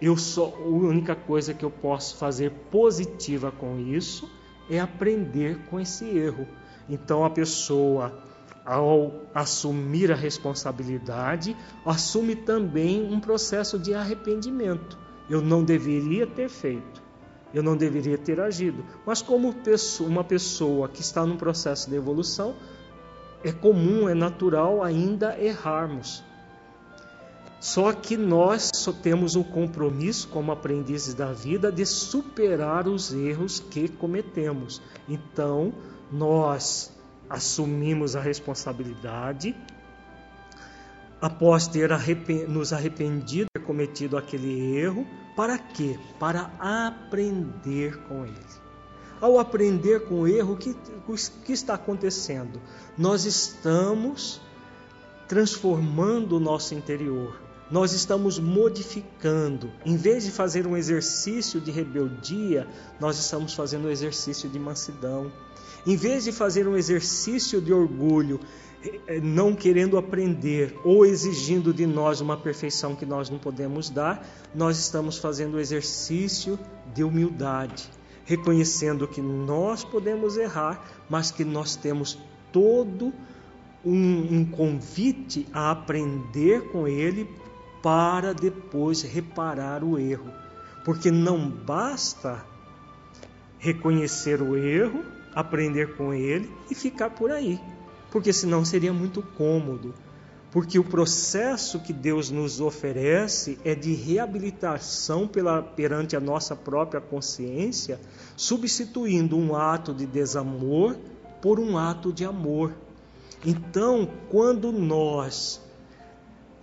[0.00, 4.30] eu só a única coisa que eu posso fazer positiva com isso
[4.70, 6.46] é aprender com esse erro.
[6.88, 8.18] Então a pessoa
[8.64, 14.98] ao assumir a responsabilidade, assume também um processo de arrependimento.
[15.28, 17.10] Eu não deveria ter feito
[17.52, 18.84] eu não deveria ter agido.
[19.04, 19.54] Mas como
[20.00, 22.54] uma pessoa que está num processo de evolução,
[23.42, 26.22] é comum, é natural ainda errarmos.
[27.60, 33.60] Só que nós só temos um compromisso como aprendizes da vida de superar os erros
[33.60, 34.80] que cometemos.
[35.06, 35.72] Então,
[36.10, 36.90] nós
[37.28, 39.54] assumimos a responsabilidade,
[41.20, 41.90] após ter
[42.48, 45.98] nos arrependido ter cometido aquele erro, para quê?
[46.18, 48.69] Para aprender com ele.
[49.20, 50.74] Ao aprender com o erro, o que,
[51.44, 52.60] que está acontecendo?
[52.96, 54.40] Nós estamos
[55.28, 57.38] transformando o nosso interior.
[57.70, 59.70] Nós estamos modificando.
[59.84, 62.66] Em vez de fazer um exercício de rebeldia,
[62.98, 65.30] nós estamos fazendo um exercício de mansidão.
[65.86, 68.40] Em vez de fazer um exercício de orgulho,
[69.06, 74.26] eh, não querendo aprender ou exigindo de nós uma perfeição que nós não podemos dar,
[74.54, 76.58] nós estamos fazendo o exercício
[76.94, 77.88] de humildade,
[78.30, 82.18] reconhecendo que nós podemos errar, mas que nós temos
[82.52, 83.12] todo
[83.84, 87.28] um, um convite a aprender com Ele
[87.82, 90.30] para depois reparar o erro.
[90.84, 92.44] Porque não basta
[93.58, 95.04] reconhecer o erro,
[95.34, 97.60] aprender com ele e ficar por aí
[98.10, 99.94] porque senão seria muito cômodo.
[100.50, 107.00] Porque o processo que Deus nos oferece é de reabilitação pela, perante a nossa própria
[107.00, 108.00] consciência,
[108.36, 110.96] substituindo um ato de desamor
[111.40, 112.74] por um ato de amor.
[113.46, 115.60] Então, quando nós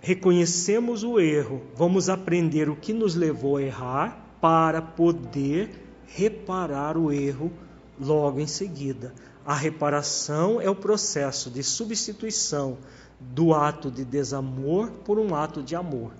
[0.00, 5.70] reconhecemos o erro, vamos aprender o que nos levou a errar para poder
[6.06, 7.50] reparar o erro
[7.98, 9.14] logo em seguida.
[9.44, 12.76] A reparação é o processo de substituição
[13.20, 16.12] do ato de desamor por um ato de amor.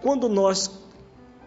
[0.00, 0.70] Quando nós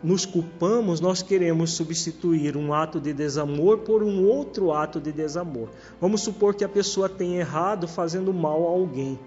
[0.04, 5.70] nos culpamos, nós queremos substituir um ato de desamor por um outro ato de desamor.
[6.00, 9.20] Vamos supor que a pessoa tenha errado fazendo mal a alguém.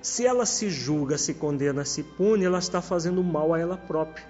[0.00, 4.24] Se ela se julga, se condena, se pune, ela está fazendo mal a ela própria.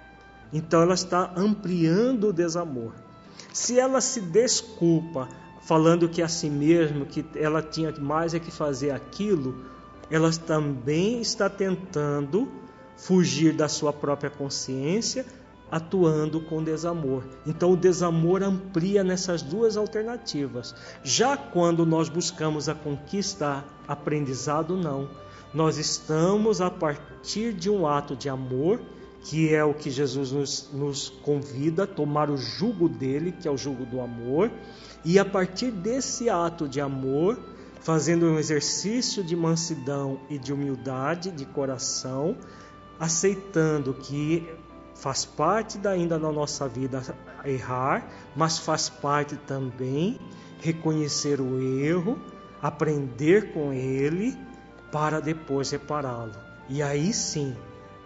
[0.53, 2.93] Então ela está ampliando o desamor.
[3.53, 5.29] Se ela se desculpa,
[5.63, 9.65] falando que a si mesmo, que ela tinha mais é que fazer aquilo,
[10.11, 12.49] ela também está tentando
[12.97, 15.25] fugir da sua própria consciência,
[15.71, 17.23] atuando com desamor.
[17.47, 20.75] Então o desamor amplia nessas duas alternativas.
[21.05, 25.09] Já quando nós buscamos a conquista, aprendizado não.
[25.55, 28.81] Nós estamos a partir de um ato de amor,
[29.23, 33.51] que é o que Jesus nos, nos convida a tomar o jugo dele, que é
[33.51, 34.51] o jugo do amor
[35.05, 37.39] e a partir desse ato de amor,
[37.81, 42.37] fazendo um exercício de mansidão e de humildade de coração,
[42.99, 44.47] aceitando que
[44.95, 47.03] faz parte ainda da nossa vida
[47.45, 48.07] errar,
[48.37, 50.21] mas faz parte também
[50.61, 52.19] reconhecer o erro,
[52.61, 54.37] aprender com ele
[54.93, 56.35] para depois repará-lo.
[56.69, 57.57] E aí sim,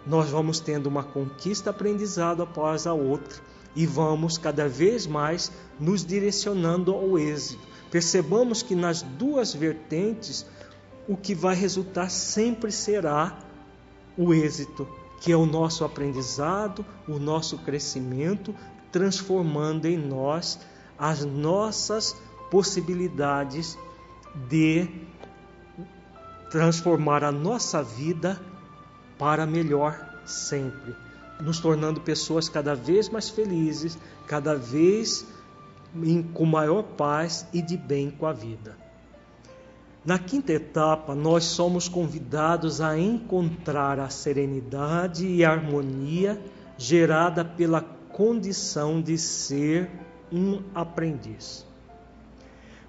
[0.07, 3.41] nós vamos tendo uma conquista aprendizado após a outra
[3.75, 7.74] e vamos cada vez mais nos direcionando ao êxito.
[7.95, 10.45] Percebamos que nas duas vertentes
[11.07, 13.39] o que vai resultar sempre será
[14.17, 14.85] o êxito,
[15.21, 18.53] que é o nosso aprendizado, o nosso crescimento,
[18.91, 20.59] transformando em nós
[20.99, 22.17] as nossas
[22.51, 23.77] possibilidades
[24.49, 24.89] de
[26.51, 28.37] transformar a nossa vida
[29.17, 30.93] para melhor sempre
[31.39, 35.25] nos tornando pessoas cada vez mais felizes, cada vez
[36.33, 38.77] com maior paz e de bem com a vida.
[40.05, 46.39] Na quinta etapa, nós somos convidados a encontrar a serenidade e a harmonia
[46.77, 49.89] gerada pela condição de ser
[50.31, 51.65] um aprendiz.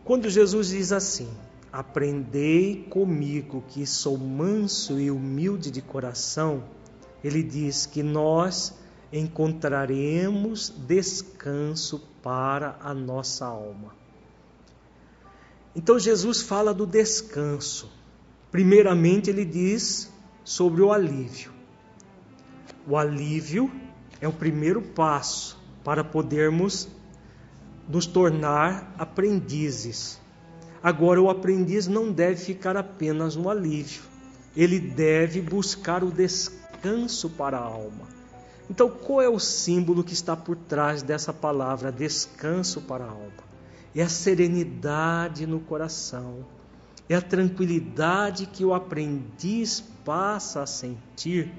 [0.04, 1.28] Quando Jesus diz assim:
[1.72, 6.64] Aprendei comigo que sou manso e humilde de coração,
[7.24, 8.74] ele diz que nós
[9.12, 13.94] encontraremos descanso para a nossa alma.
[15.76, 17.88] Então Jesus fala do descanso.
[18.50, 20.12] Primeiramente, ele diz
[20.42, 21.52] sobre o alívio.
[22.84, 23.70] O alívio
[24.20, 26.88] é o primeiro passo para podermos
[27.88, 30.20] nos tornar aprendizes.
[30.82, 34.02] Agora, o aprendiz não deve ficar apenas no alívio,
[34.56, 38.15] ele deve buscar o descanso para a alma.
[38.68, 43.46] Então, qual é o símbolo que está por trás dessa palavra descanso para a alma?
[43.94, 46.44] É a serenidade no coração,
[47.08, 51.52] é a tranquilidade que o aprendiz passa a sentir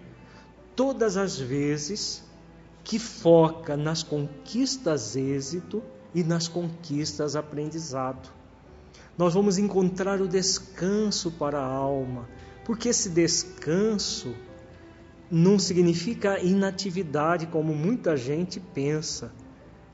[0.76, 2.24] todas as vezes
[2.84, 5.82] que foca nas conquistas êxito
[6.14, 8.30] e nas conquistas aprendizado.
[9.18, 12.30] Nós vamos encontrar o descanso para a alma,
[12.64, 14.36] porque esse descanso
[15.30, 19.32] não significa inatividade, como muita gente pensa,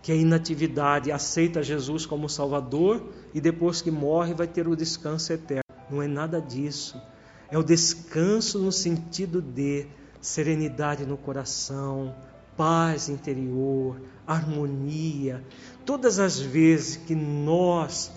[0.01, 5.31] que a inatividade aceita Jesus como Salvador e depois que morre vai ter o descanso
[5.31, 5.63] eterno.
[5.89, 7.01] Não é nada disso.
[7.49, 9.87] É o descanso no sentido de
[10.19, 12.13] serenidade no coração,
[12.57, 15.43] paz interior, harmonia.
[15.85, 18.11] Todas as vezes que nós,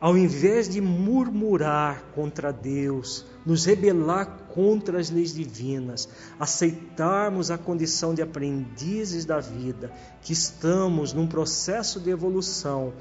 [0.00, 8.14] ao invés de murmurar contra Deus, nos rebelar contra as leis divinas, aceitarmos a condição
[8.14, 9.92] de aprendizes da vida,
[10.22, 12.92] que estamos num processo de evolução,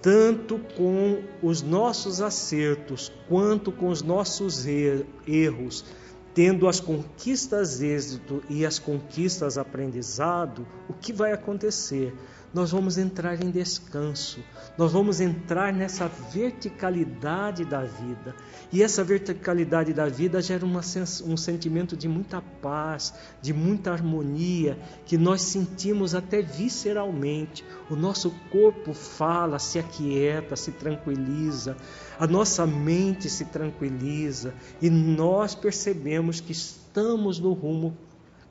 [0.00, 4.64] tanto com os nossos acertos quanto com os nossos
[5.26, 5.84] erros,
[6.32, 12.14] tendo as conquistas êxito e as conquistas aprendizado, o que vai acontecer?
[12.52, 14.42] Nós vamos entrar em descanso,
[14.76, 18.34] nós vamos entrar nessa verticalidade da vida.
[18.72, 20.80] E essa verticalidade da vida gera uma,
[21.24, 24.76] um sentimento de muita paz, de muita harmonia,
[25.06, 27.64] que nós sentimos até visceralmente.
[27.88, 31.76] O nosso corpo fala, se aquieta, se tranquiliza,
[32.18, 37.96] a nossa mente se tranquiliza e nós percebemos que estamos no rumo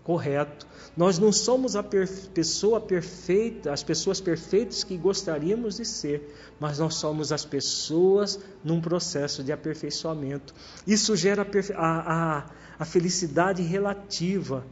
[0.09, 0.65] correto.
[0.97, 6.95] Nós não somos a pessoa perfeita, as pessoas perfeitas que gostaríamos de ser, mas nós
[6.95, 10.51] somos as pessoas num processo de aperfeiçoamento.
[10.87, 11.45] Isso gera
[11.75, 12.45] a, a,
[12.79, 14.65] a felicidade relativa.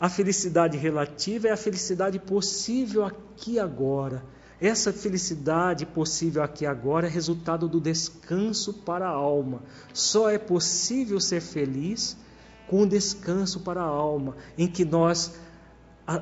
[0.00, 4.24] A felicidade relativa é a felicidade possível aqui e agora.
[4.58, 9.62] Essa felicidade possível aqui agora é resultado do descanso para a alma.
[9.92, 12.16] Só é possível ser feliz
[12.68, 15.34] com descanso para a alma, em que nós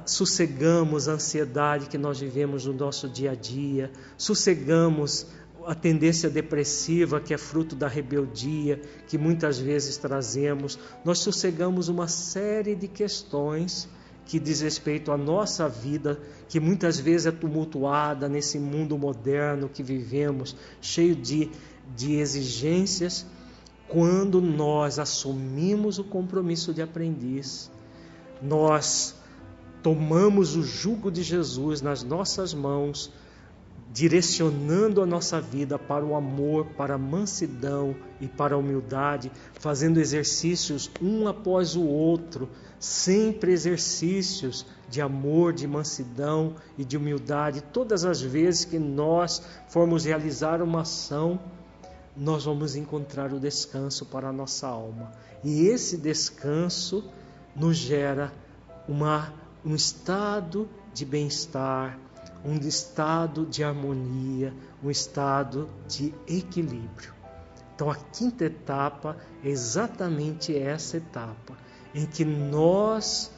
[0.05, 5.27] sossegamos a ansiedade que nós vivemos no nosso dia a dia, sossegamos
[5.65, 12.09] a tendência depressiva que é fruto da rebeldia que muitas vezes trazemos, nós sossegamos uma
[12.09, 13.89] série de questões
[14.25, 19.85] que diz respeito à nossa vida, que muitas vezes é tumultuada nesse mundo moderno que
[19.85, 21.49] vivemos, cheio de,
[21.95, 23.25] de exigências
[23.89, 27.71] quando nós assumimos o compromisso de aprendiz,
[28.43, 29.15] nós
[29.83, 33.13] tomamos o jugo de Jesus nas nossas mãos,
[33.93, 40.01] direcionando a nossa vida para o amor, para a mansidão e para a humildade, fazendo
[40.01, 47.63] exercícios um após o outro, sempre exercícios de amor, de mansidão e de humildade.
[47.73, 51.41] Todas as vezes que nós formos realizar uma ação,
[52.17, 55.13] nós vamos encontrar o descanso para a nossa alma.
[55.45, 57.05] E esse descanso
[57.55, 58.33] nos gera
[58.89, 59.33] uma,
[59.65, 61.99] um estado de bem-estar,
[62.45, 67.15] um estado de harmonia, um estado de equilíbrio.
[67.75, 71.55] Então, a quinta etapa é exatamente essa etapa
[71.95, 73.31] em que nós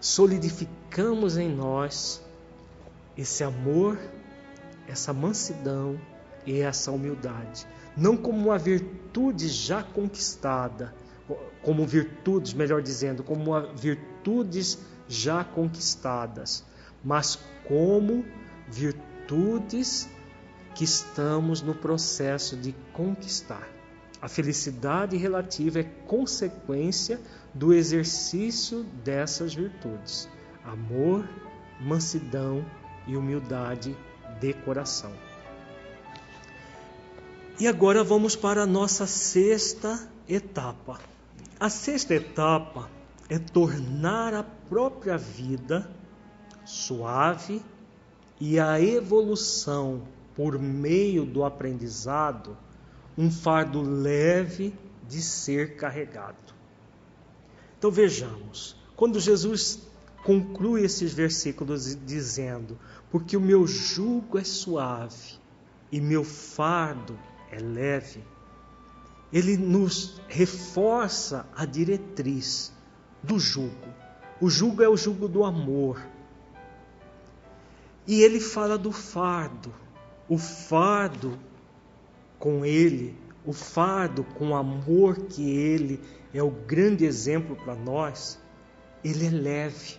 [0.00, 2.22] solidificamos em nós
[3.16, 3.98] esse amor,
[4.88, 6.00] essa mansidão
[6.46, 7.66] e essa humildade
[7.96, 10.94] não como uma virtude já conquistada,
[11.62, 14.78] como virtudes, melhor dizendo, como virtudes
[15.08, 16.64] já conquistadas,
[17.04, 18.24] mas como
[18.68, 20.08] virtudes
[20.74, 23.68] que estamos no processo de conquistar.
[24.20, 27.20] A felicidade relativa é consequência
[27.52, 30.28] do exercício dessas virtudes:
[30.64, 31.28] amor,
[31.80, 32.64] mansidão
[33.06, 33.96] e humildade
[34.40, 35.12] de coração.
[37.62, 40.98] E agora vamos para a nossa sexta etapa.
[41.60, 42.90] A sexta etapa
[43.28, 45.88] é tornar a própria vida
[46.64, 47.62] suave
[48.40, 50.02] e a evolução
[50.34, 52.58] por meio do aprendizado
[53.16, 54.74] um fardo leve
[55.08, 56.52] de ser carregado.
[57.78, 59.86] Então vejamos, quando Jesus
[60.24, 62.76] conclui esses versículos dizendo:
[63.08, 65.38] Porque o meu jugo é suave
[65.92, 67.16] e meu fardo
[67.52, 68.24] é leve,
[69.32, 72.72] ele nos reforça a diretriz
[73.22, 73.88] do jugo.
[74.40, 76.04] O jugo é o jugo do amor.
[78.06, 79.72] E ele fala do fardo.
[80.28, 81.38] O fardo
[82.38, 86.00] com ele, o fardo com o amor que ele
[86.34, 88.38] é o grande exemplo para nós,
[89.04, 89.98] ele é leve.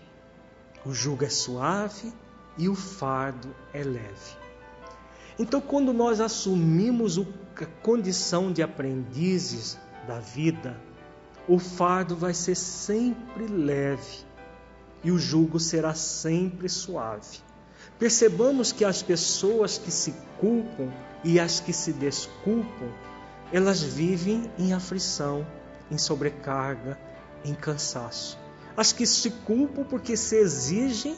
[0.85, 2.11] O jugo é suave
[2.57, 4.43] e o fardo é leve.
[5.39, 7.25] Então, quando nós assumimos a
[7.81, 9.77] condição de aprendizes
[10.07, 10.75] da vida,
[11.47, 14.25] o fardo vai ser sempre leve
[15.03, 17.39] e o jugo será sempre suave.
[17.99, 20.91] Percebamos que as pessoas que se culpam
[21.23, 22.89] e as que se desculpam,
[23.51, 25.45] elas vivem em aflição,
[25.91, 26.97] em sobrecarga,
[27.45, 28.37] em cansaço.
[28.75, 31.15] As que se culpam porque se exigem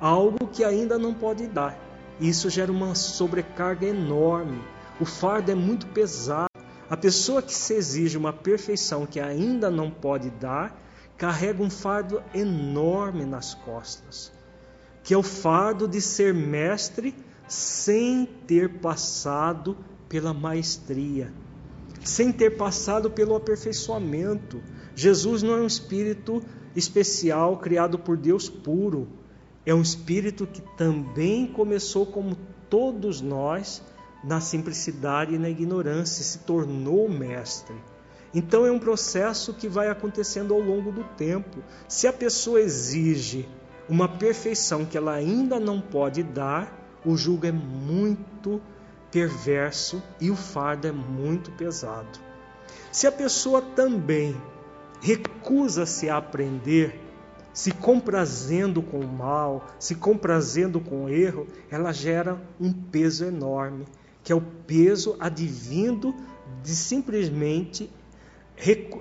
[0.00, 4.62] algo que ainda não pode dar isso gera uma sobrecarga enorme.
[5.00, 6.50] O fardo é muito pesado.
[6.90, 10.78] A pessoa que se exige uma perfeição que ainda não pode dar,
[11.16, 14.30] carrega um fardo enorme nas costas,
[15.02, 17.14] que é o fardo de ser mestre
[17.48, 19.76] sem ter passado
[20.08, 21.32] pela maestria,
[22.04, 24.62] sem ter passado pelo aperfeiçoamento.
[24.94, 26.42] Jesus não é um espírito
[26.76, 29.08] especial criado por Deus puro,
[29.64, 32.36] é um espírito que também começou como
[32.68, 33.82] todos nós
[34.22, 37.74] na simplicidade e na ignorância, se tornou mestre.
[38.32, 41.62] Então é um processo que vai acontecendo ao longo do tempo.
[41.88, 43.48] Se a pessoa exige
[43.88, 48.60] uma perfeição que ela ainda não pode dar, o jugo é muito
[49.10, 52.20] perverso e o fardo é muito pesado.
[52.92, 54.36] Se a pessoa também
[55.00, 57.00] recusa-se a aprender,
[57.52, 63.86] se comprazendo com o mal, se comprazendo com o erro, ela gera um peso enorme,
[64.22, 66.14] que é o peso advindo
[66.62, 67.90] de simplesmente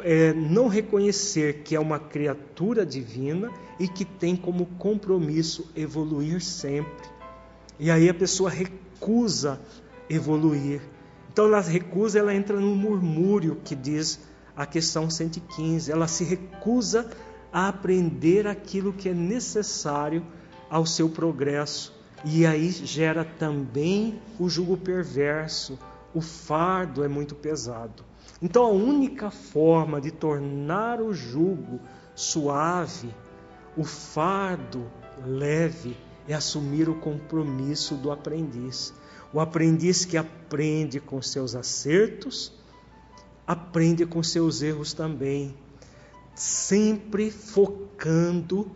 [0.04, 7.10] é, não reconhecer que é uma criatura divina e que tem como compromisso evoluir sempre.
[7.78, 9.60] E aí a pessoa recusa
[10.10, 10.82] evoluir.
[11.32, 14.20] Então ela recusa, ela entra no murmúrio que diz
[14.56, 15.92] a questão 115.
[15.92, 17.10] Ela se recusa
[17.52, 20.26] a aprender aquilo que é necessário
[20.70, 21.99] ao seu progresso.
[22.26, 25.80] E aí gera também o jugo perverso,
[26.14, 28.04] o fardo é muito pesado.
[28.42, 31.80] Então a única forma de tornar o jugo
[32.14, 33.14] suave,
[33.78, 34.86] o fardo
[35.26, 35.96] leve,
[36.28, 38.94] é assumir o compromisso do aprendiz.
[39.34, 42.54] O aprendiz que aprende com seus acertos,
[43.48, 45.56] aprende com seus erros também,
[46.36, 48.70] sempre focando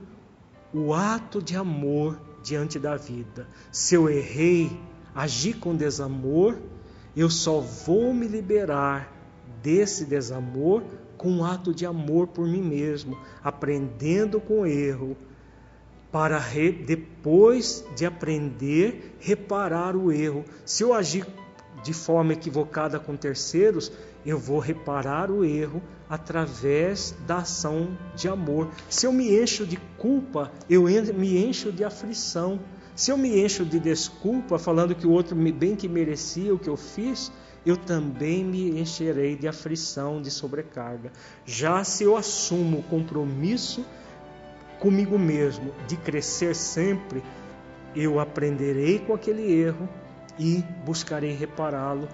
[0.74, 3.48] o ato de amor diante da vida.
[3.72, 4.78] Se eu errei,
[5.16, 6.58] agi com desamor,
[7.16, 9.12] eu só vou me liberar
[9.62, 10.84] desse desamor
[11.18, 15.16] com um ato de amor por mim mesmo, aprendendo com o erro,
[16.12, 20.46] para re, depois de aprender, reparar o erro.
[20.66, 21.26] Se eu agir
[21.84, 23.92] de forma equivocada com terceiros,
[24.26, 25.82] eu vou reparar o erro
[26.14, 28.70] através da ação de amor.
[28.88, 32.60] Se eu me encho de culpa, eu me encho de aflição.
[32.96, 36.70] Se eu me encho de desculpa, falando que o outro bem que merecia o que
[36.70, 37.32] eu fiz,
[37.66, 41.12] eu também me encherei de aflição, de sobrecarga.
[41.48, 43.84] Já se eu assumo o compromisso
[44.80, 47.24] comigo mesmo de crescer sempre,
[47.96, 49.90] eu aprenderei com aquele erro
[50.38, 52.08] e buscarei repará-lo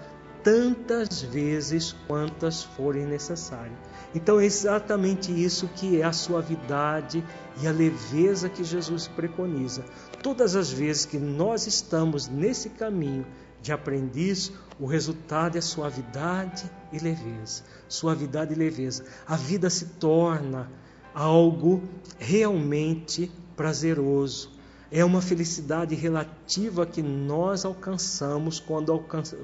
[0.44, 3.78] tantas vezes quantas forem necessárias.
[4.14, 7.24] Então é exatamente isso que é a suavidade
[7.62, 9.84] e a leveza que Jesus preconiza.
[10.24, 13.26] Todas as vezes que nós estamos nesse caminho
[13.62, 17.64] de aprendiz, o resultado é suavidade e leveza.
[17.88, 19.06] Suavidade e leveza.
[19.28, 20.72] A vida se torna
[21.14, 21.84] algo
[22.18, 24.59] realmente prazeroso.
[24.92, 29.38] É uma felicidade relativa que nós alcançamos quando, alcança,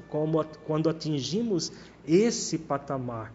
[0.66, 1.70] quando atingimos
[2.06, 3.32] esse patamar.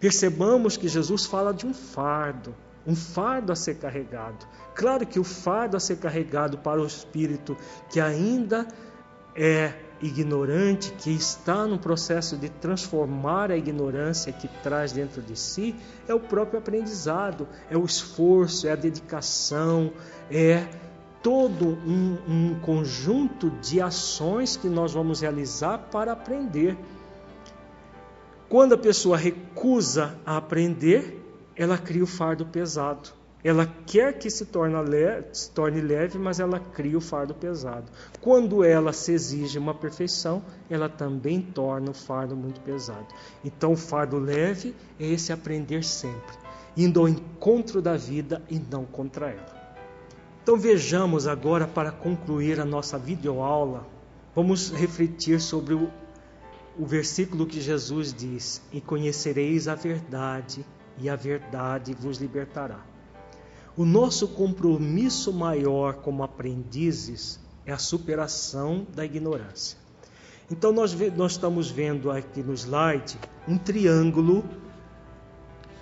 [0.00, 2.54] Percebamos que Jesus fala de um fardo,
[2.86, 4.46] um fardo a ser carregado.
[4.74, 7.56] Claro que o fardo a ser carregado para o espírito
[7.90, 8.66] que ainda
[9.36, 15.76] é ignorante, que está no processo de transformar a ignorância que traz dentro de si,
[16.08, 19.92] é o próprio aprendizado, é o esforço, é a dedicação,
[20.28, 20.66] é
[21.22, 26.76] todo um, um conjunto de ações que nós vamos realizar para aprender.
[28.48, 31.22] Quando a pessoa recusa a aprender,
[31.56, 33.10] ela cria o fardo pesado.
[33.44, 37.90] Ela quer que se torne, leve, se torne leve, mas ela cria o fardo pesado.
[38.20, 43.06] Quando ela se exige uma perfeição, ela também torna o fardo muito pesado.
[43.44, 46.36] Então, o fardo leve é esse aprender sempre,
[46.76, 49.51] indo ao encontro da vida e não contra ela.
[50.42, 53.86] Então, vejamos agora, para concluir a nossa videoaula,
[54.34, 55.88] vamos refletir sobre o,
[56.76, 60.66] o versículo que Jesus diz: E conhecereis a verdade,
[60.98, 62.80] e a verdade vos libertará.
[63.76, 69.78] O nosso compromisso maior como aprendizes é a superação da ignorância.
[70.50, 73.16] Então, nós, nós estamos vendo aqui no slide
[73.46, 74.44] um triângulo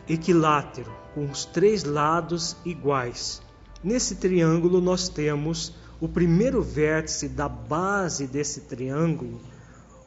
[0.07, 3.41] equilátero, com os três lados iguais.
[3.83, 9.41] Nesse triângulo, nós temos o primeiro vértice da base desse triângulo,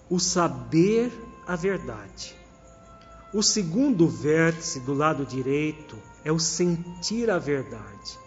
[0.10, 1.12] o saber
[1.48, 2.36] a verdade.
[3.34, 8.20] O segundo vértice do lado direito é o sentir a verdade.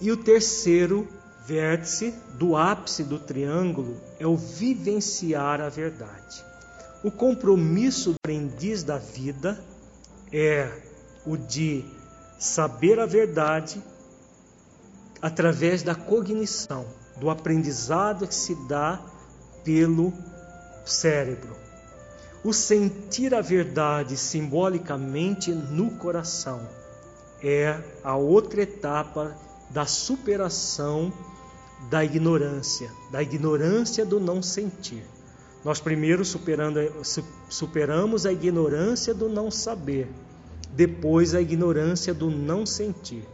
[0.00, 1.06] E o terceiro
[1.46, 6.42] vértice do ápice do triângulo é o vivenciar a verdade.
[7.02, 9.62] O compromisso do aprendiz da vida
[10.32, 10.70] é
[11.26, 11.84] o de
[12.38, 13.82] saber a verdade
[15.24, 16.84] através da cognição,
[17.16, 19.00] do aprendizado que se dá
[19.64, 20.12] pelo
[20.84, 21.56] cérebro.
[22.44, 26.68] O sentir a verdade simbolicamente no coração
[27.42, 29.34] é a outra etapa
[29.70, 31.10] da superação
[31.88, 35.06] da ignorância, da ignorância do não sentir.
[35.64, 36.22] Nós primeiro
[37.48, 40.06] superamos a ignorância do não saber,
[40.72, 43.26] depois a ignorância do não sentir.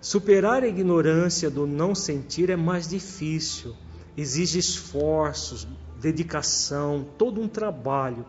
[0.00, 3.74] Superar a ignorância do não sentir é mais difícil,
[4.16, 5.66] exige esforços,
[6.00, 8.24] dedicação, todo um trabalho.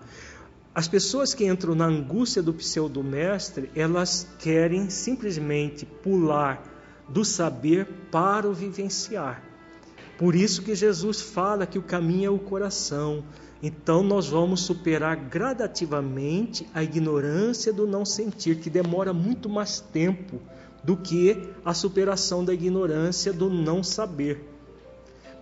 [0.73, 6.63] As pessoas que entram na angústia do pseudo-mestre, elas querem simplesmente pular
[7.07, 9.43] do saber para o vivenciar.
[10.17, 13.23] Por isso que Jesus fala que o caminho é o coração.
[13.61, 20.41] Então nós vamos superar gradativamente a ignorância do não sentir, que demora muito mais tempo
[20.83, 24.47] do que a superação da ignorância do não saber.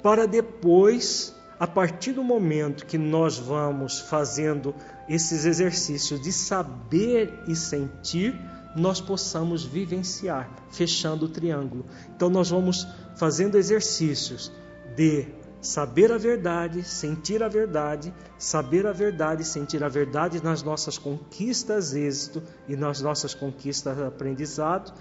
[0.01, 4.75] Para depois a partir do momento que nós vamos fazendo
[5.09, 8.35] esses exercícios de saber e sentir,
[8.75, 11.85] nós possamos vivenciar, fechando o triângulo.
[12.15, 14.51] Então, nós vamos fazendo exercícios
[14.95, 15.27] de
[15.59, 21.95] saber a verdade, sentir a verdade, saber a verdade, sentir a verdade nas nossas conquistas
[21.95, 24.93] êxito e nas nossas conquistas aprendizado,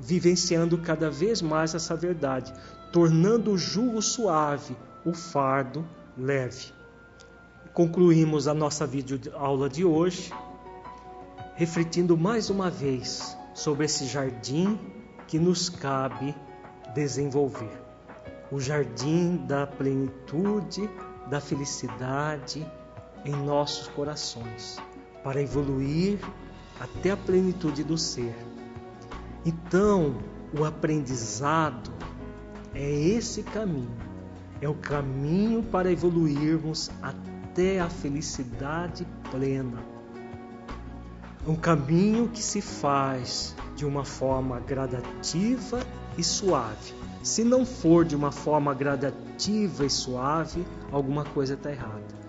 [0.00, 2.52] vivenciando cada vez mais essa verdade,
[2.90, 5.86] tornando o jugo suave, o fardo
[6.16, 6.72] leve.
[7.72, 10.32] Concluímos a nossa videoaula de hoje
[11.54, 14.78] refletindo mais uma vez sobre esse jardim
[15.28, 16.34] que nos cabe
[16.94, 17.78] desenvolver.
[18.50, 20.88] O jardim da plenitude,
[21.28, 22.66] da felicidade
[23.26, 24.78] em nossos corações,
[25.22, 26.18] para evoluir
[26.80, 28.34] até a plenitude do ser.
[29.44, 30.16] Então,
[30.58, 31.90] o aprendizado
[32.74, 34.10] é esse caminho
[34.60, 39.82] é o caminho para evoluirmos até a felicidade plena.
[41.46, 45.80] Um caminho que se faz de uma forma gradativa
[46.18, 46.94] e suave.
[47.22, 52.20] Se não for de uma forma gradativa e suave, alguma coisa está errada.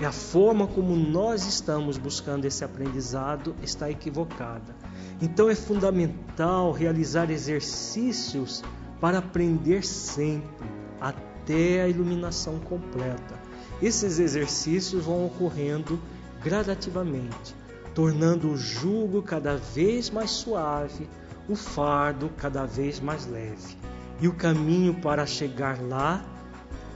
[0.00, 4.74] É a forma como nós estamos buscando esse aprendizado está equivocada.
[5.20, 8.62] Então é fundamental realizar exercícios
[9.00, 10.68] para aprender sempre,
[11.00, 13.34] até a iluminação completa.
[13.80, 16.00] Esses exercícios vão ocorrendo
[16.42, 17.54] gradativamente,
[17.94, 21.08] tornando o jugo cada vez mais suave,
[21.48, 23.76] o fardo cada vez mais leve.
[24.20, 26.24] E o caminho para chegar lá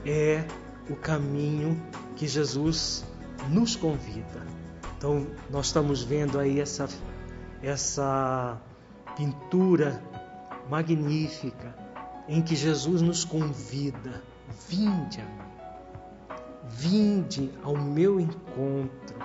[0.05, 0.43] é
[0.89, 1.79] o caminho
[2.15, 3.05] que Jesus
[3.49, 4.45] nos convida.
[4.97, 6.87] Então, nós estamos vendo aí essa,
[7.61, 8.59] essa
[9.15, 10.01] pintura
[10.69, 11.75] magnífica
[12.27, 14.21] em que Jesus nos convida
[14.67, 15.41] Vinde a mim,
[16.67, 19.17] vinde ao meu encontro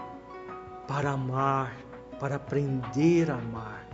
[0.86, 1.76] para amar,
[2.18, 3.86] para aprender a amar,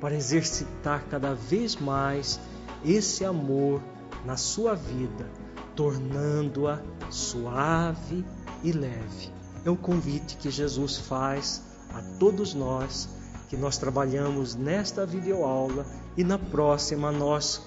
[0.00, 2.40] para exercitar cada vez mais
[2.84, 3.82] esse amor
[4.24, 5.30] na sua vida,
[5.74, 6.80] tornando-a
[7.10, 8.24] suave
[8.62, 9.32] e leve.
[9.64, 11.62] É o convite que Jesus faz
[11.92, 13.08] a todos nós
[13.48, 15.86] que nós trabalhamos nesta videoaula
[16.16, 17.66] e na próxima nós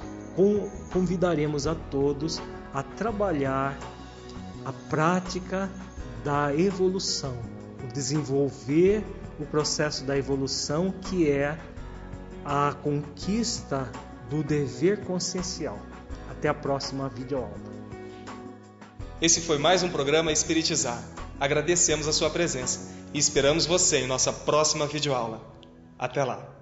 [0.92, 2.42] convidaremos a todos
[2.74, 3.78] a trabalhar
[4.66, 5.70] a prática
[6.24, 7.38] da evolução,
[7.84, 9.04] o desenvolver
[9.40, 11.58] o processo da evolução que é
[12.44, 13.90] a conquista
[14.30, 15.80] do dever consciencial.
[16.30, 17.58] Até a próxima videoaula.
[19.22, 21.02] Esse foi mais um programa Espiritizar.
[21.40, 25.59] Agradecemos a sua presença e esperamos você em nossa próxima videoaula.
[26.00, 26.59] Até lá!